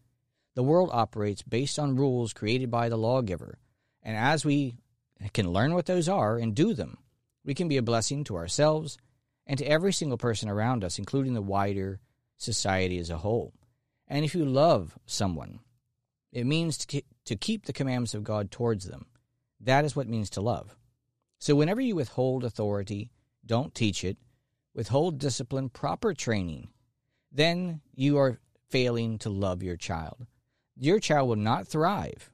The 0.55 0.63
world 0.63 0.91
operates 0.93 1.41
based 1.41 1.79
on 1.79 1.97
rules 1.97 2.35
created 2.35 2.71
by 2.71 2.91
the 2.91 2.99
lawgiver. 2.99 3.57
And 4.07 4.17
as 4.17 4.45
we 4.45 4.77
can 5.33 5.51
learn 5.51 5.75
what 5.75 5.87
those 5.87 6.09
are 6.09 6.39
and 6.39 6.55
do 6.55 6.75
them, 6.75 6.99
we 7.45 7.55
can 7.55 7.67
be 7.67 7.77
a 7.77 7.83
blessing 7.83 8.23
to 8.25 8.37
ourselves 8.37 8.99
and 9.49 9.59
to 9.59 9.67
every 9.67 9.93
single 9.93 10.17
person 10.17 10.49
around 10.49 10.85
us, 10.85 11.01
including 11.01 11.35
the 11.35 11.43
wider 11.43 11.99
society 12.37 12.99
as 12.99 13.11
a 13.11 13.19
whole. 13.19 13.53
And 14.07 14.25
if 14.25 14.33
you 14.33 14.45
love 14.45 14.97
someone, 15.07 15.59
it 16.31 16.47
means 16.47 16.87
to, 16.87 17.03
keep 17.37 17.67
the 17.67 17.73
commandments 17.73 18.15
of 18.15 18.23
God 18.23 18.53
towards 18.53 18.85
them. 18.85 19.07
That 19.61 19.85
is 19.85 19.97
what 19.97 20.07
it 20.07 20.11
means 20.11 20.31
to 20.31 20.41
love. 20.41 20.77
So 21.41 21.57
whenever 21.57 21.81
you 21.81 21.97
withhold 21.97 22.45
authority, 22.45 23.11
don't 23.45 23.75
teach 23.75 24.05
it, 24.05 24.19
withhold 24.73 25.19
discipline, 25.19 25.69
proper 25.69 26.15
training, 26.15 26.69
then 27.33 27.81
you 27.93 28.19
are 28.19 28.39
failing 28.69 29.19
to 29.19 29.31
love 29.31 29.65
your 29.65 29.77
child. 29.77 30.27
Your 30.77 31.01
child 31.01 31.29
will 31.29 31.35
not 31.35 31.67
thrive 31.67 32.31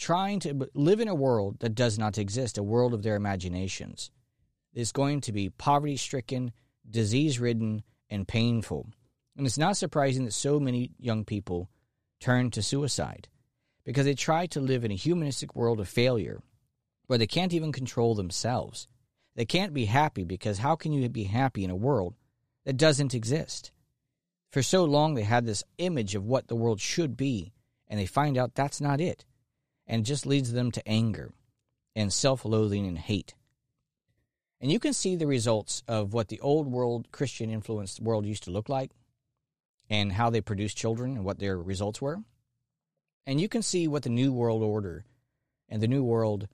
trying 0.00 0.40
to 0.40 0.68
live 0.74 0.98
in 0.98 1.08
a 1.08 1.14
world 1.14 1.58
that 1.60 1.74
does 1.74 1.98
not 1.98 2.16
exist, 2.16 2.56
a 2.56 2.62
world 2.62 2.94
of 2.94 3.02
their 3.02 3.16
imaginations. 3.16 4.10
It's 4.72 4.92
going 4.92 5.20
to 5.22 5.32
be 5.32 5.50
poverty 5.50 5.98
stricken, 5.98 6.52
disease 6.88 7.38
ridden, 7.38 7.82
and 8.08 8.26
painful. 8.26 8.86
And 9.36 9.46
it's 9.46 9.58
not 9.58 9.76
surprising 9.76 10.24
that 10.24 10.32
so 10.32 10.58
many 10.58 10.90
young 10.98 11.24
people 11.24 11.68
turn 12.18 12.50
to 12.52 12.62
suicide 12.62 13.28
because 13.84 14.06
they 14.06 14.14
try 14.14 14.46
to 14.46 14.60
live 14.60 14.84
in 14.84 14.90
a 14.90 14.96
humanistic 14.96 15.54
world 15.54 15.80
of 15.80 15.88
failure 15.88 16.40
where 17.06 17.18
they 17.18 17.26
can't 17.26 17.52
even 17.52 17.70
control 17.70 18.14
themselves. 18.14 18.88
They 19.36 19.44
can't 19.44 19.74
be 19.74 19.84
happy 19.84 20.24
because 20.24 20.58
how 20.58 20.76
can 20.76 20.92
you 20.92 21.08
be 21.10 21.24
happy 21.24 21.62
in 21.62 21.70
a 21.70 21.76
world 21.76 22.14
that 22.64 22.78
doesn't 22.78 23.14
exist? 23.14 23.70
For 24.50 24.62
so 24.62 24.84
long, 24.84 25.14
they 25.14 25.22
had 25.24 25.44
this 25.44 25.62
image 25.78 26.14
of 26.14 26.24
what 26.24 26.48
the 26.48 26.56
world 26.56 26.80
should 26.80 27.16
be, 27.16 27.52
and 27.86 28.00
they 28.00 28.06
find 28.06 28.38
out 28.38 28.54
that's 28.54 28.80
not 28.80 29.00
it, 29.00 29.24
and 29.90 30.06
just 30.06 30.24
leads 30.24 30.52
them 30.52 30.70
to 30.70 30.88
anger 30.88 31.32
and 31.96 32.12
self 32.12 32.44
loathing 32.44 32.86
and 32.86 32.96
hate. 32.96 33.34
And 34.60 34.70
you 34.70 34.78
can 34.78 34.92
see 34.92 35.16
the 35.16 35.26
results 35.26 35.82
of 35.88 36.14
what 36.14 36.28
the 36.28 36.38
old 36.40 36.70
world, 36.70 37.08
Christian 37.10 37.50
influenced 37.50 38.00
world 38.00 38.24
used 38.24 38.44
to 38.44 38.52
look 38.52 38.68
like 38.68 38.92
and 39.90 40.12
how 40.12 40.30
they 40.30 40.40
produced 40.40 40.76
children 40.76 41.16
and 41.16 41.24
what 41.24 41.40
their 41.40 41.58
results 41.58 42.00
were. 42.00 42.20
And 43.26 43.40
you 43.40 43.48
can 43.48 43.62
see 43.62 43.88
what 43.88 44.04
the 44.04 44.10
New 44.10 44.32
World 44.32 44.62
Order 44.62 45.04
and 45.68 45.82
the 45.82 45.88
New 45.88 46.04
World 46.04 46.46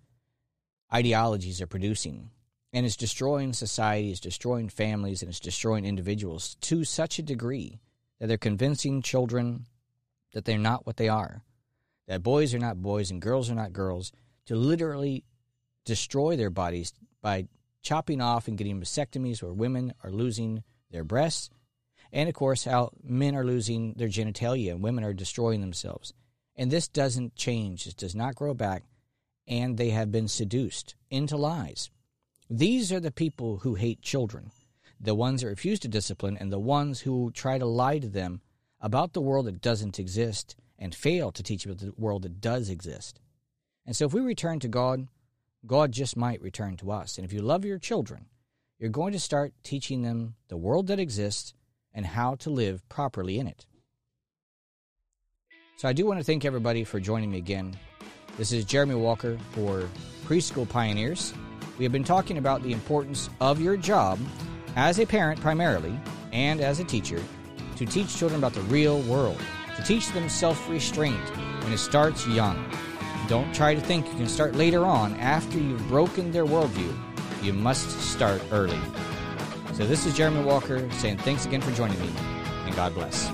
ideologies 0.92 1.61
are 1.61 1.66
producing 1.66 2.31
and 2.72 2.87
it's 2.87 2.96
destroying 2.96 3.53
society, 3.53 4.11
it's 4.11 4.20
destroying 4.20 4.68
families, 4.68 5.22
and 5.22 5.29
it's 5.29 5.40
destroying 5.40 5.85
individuals 5.85 6.57
to 6.62 6.85
such 6.85 7.18
a 7.18 7.22
degree 7.22 7.81
that 8.18 8.27
they're 8.29 8.37
convincing 8.37 9.03
children 9.03 9.66
that 10.33 10.44
they're 10.44 10.59
not 10.59 10.87
what 10.87 10.96
they 10.96 11.09
are, 11.09 11.42
that 12.06 12.22
boys 12.22 12.54
are 12.54 12.58
not 12.58 12.80
boys 12.80 13.10
and 13.10 13.20
girls 13.20 13.50
are 13.50 13.54
not 13.54 13.72
girls, 13.72 14.12
to 14.46 14.56
literally 14.56 15.24
destroy 15.84 16.36
their 16.36 16.50
bodies 16.50 16.92
by 17.20 17.46
chopping 17.82 18.20
off 18.20 18.48
and 18.48 18.58
getting 18.58 18.80
mastectomies 18.80 19.42
where 19.42 19.52
women 19.52 19.92
are 20.02 20.10
losing 20.10 20.62
their 20.90 21.04
breasts, 21.04 21.50
and 22.12 22.28
of 22.28 22.34
course, 22.34 22.64
how 22.64 22.90
men 23.02 23.34
are 23.34 23.44
losing 23.44 23.94
their 23.94 24.08
genitalia 24.08 24.70
and 24.70 24.82
women 24.82 25.04
are 25.04 25.12
destroying 25.12 25.60
themselves. 25.60 26.12
And 26.56 26.70
this 26.70 26.88
doesn't 26.88 27.36
change, 27.36 27.86
it 27.86 27.96
does 27.96 28.14
not 28.14 28.34
grow 28.34 28.54
back, 28.54 28.84
and 29.46 29.76
they 29.76 29.90
have 29.90 30.10
been 30.10 30.28
seduced 30.28 30.94
into 31.10 31.36
lies. 31.36 31.90
These 32.48 32.92
are 32.92 33.00
the 33.00 33.10
people 33.10 33.58
who 33.58 33.74
hate 33.74 34.00
children, 34.00 34.50
the 35.00 35.14
ones 35.14 35.42
that 35.42 35.48
refuse 35.48 35.80
to 35.80 35.88
discipline, 35.88 36.36
and 36.38 36.52
the 36.52 36.58
ones 36.58 37.00
who 37.00 37.30
try 37.32 37.58
to 37.58 37.66
lie 37.66 37.98
to 37.98 38.08
them 38.08 38.40
about 38.80 39.12
the 39.12 39.20
world 39.20 39.46
that 39.46 39.60
doesn't 39.60 39.98
exist 39.98 40.56
and 40.78 40.94
fail 40.94 41.32
to 41.32 41.42
teach 41.42 41.64
about 41.64 41.78
the 41.78 41.92
world 41.96 42.22
that 42.22 42.40
does 42.40 42.68
exist. 42.68 43.20
And 43.86 43.96
so 43.96 44.06
if 44.06 44.12
we 44.12 44.20
return 44.20 44.60
to 44.60 44.68
God, 44.68 45.08
God 45.66 45.92
just 45.92 46.16
might 46.16 46.42
return 46.42 46.76
to 46.78 46.90
us. 46.90 47.16
And 47.16 47.24
if 47.24 47.32
you 47.32 47.40
love 47.40 47.64
your 47.64 47.78
children, 47.78 48.26
you're 48.78 48.90
going 48.90 49.12
to 49.12 49.20
start 49.20 49.54
teaching 49.62 50.02
them 50.02 50.34
the 50.48 50.56
world 50.56 50.88
that 50.88 51.00
exists 51.00 51.54
and 51.94 52.04
how 52.04 52.34
to 52.36 52.50
live 52.50 52.86
properly 52.88 53.38
in 53.38 53.46
it. 53.46 53.64
So 55.78 55.88
I 55.88 55.92
do 55.92 56.06
want 56.06 56.20
to 56.20 56.24
thank 56.24 56.44
everybody 56.44 56.84
for 56.84 57.00
joining 57.00 57.30
me 57.30 57.38
again. 57.38 57.78
This 58.36 58.52
is 58.52 58.64
Jeremy 58.64 58.94
Walker 58.94 59.38
for 59.52 59.88
Preschool 60.26 60.68
Pioneers. 60.68 61.32
We 61.78 61.84
have 61.84 61.92
been 61.92 62.04
talking 62.04 62.38
about 62.38 62.62
the 62.62 62.72
importance 62.72 63.30
of 63.40 63.60
your 63.60 63.76
job 63.76 64.18
as 64.76 64.98
a 64.98 65.06
parent 65.06 65.40
primarily 65.40 65.98
and 66.32 66.60
as 66.60 66.80
a 66.80 66.84
teacher 66.84 67.22
to 67.76 67.86
teach 67.86 68.16
children 68.16 68.38
about 68.38 68.52
the 68.54 68.62
real 68.62 69.00
world, 69.02 69.40
to 69.76 69.82
teach 69.82 70.10
them 70.12 70.28
self 70.28 70.68
restraint 70.68 71.28
when 71.62 71.72
it 71.72 71.78
starts 71.78 72.26
young. 72.26 72.70
Don't 73.28 73.54
try 73.54 73.74
to 73.74 73.80
think 73.80 74.06
you 74.06 74.14
can 74.14 74.28
start 74.28 74.54
later 74.54 74.84
on 74.84 75.14
after 75.14 75.58
you've 75.58 75.86
broken 75.88 76.30
their 76.30 76.44
worldview. 76.44 76.96
You 77.42 77.52
must 77.52 77.90
start 78.00 78.40
early. 78.50 78.78
So, 79.74 79.86
this 79.86 80.06
is 80.06 80.16
Jeremy 80.16 80.42
Walker 80.44 80.90
saying 80.92 81.18
thanks 81.18 81.44
again 81.44 81.60
for 81.60 81.72
joining 81.72 82.00
me, 82.00 82.10
and 82.64 82.74
God 82.74 82.94
bless. 82.94 83.30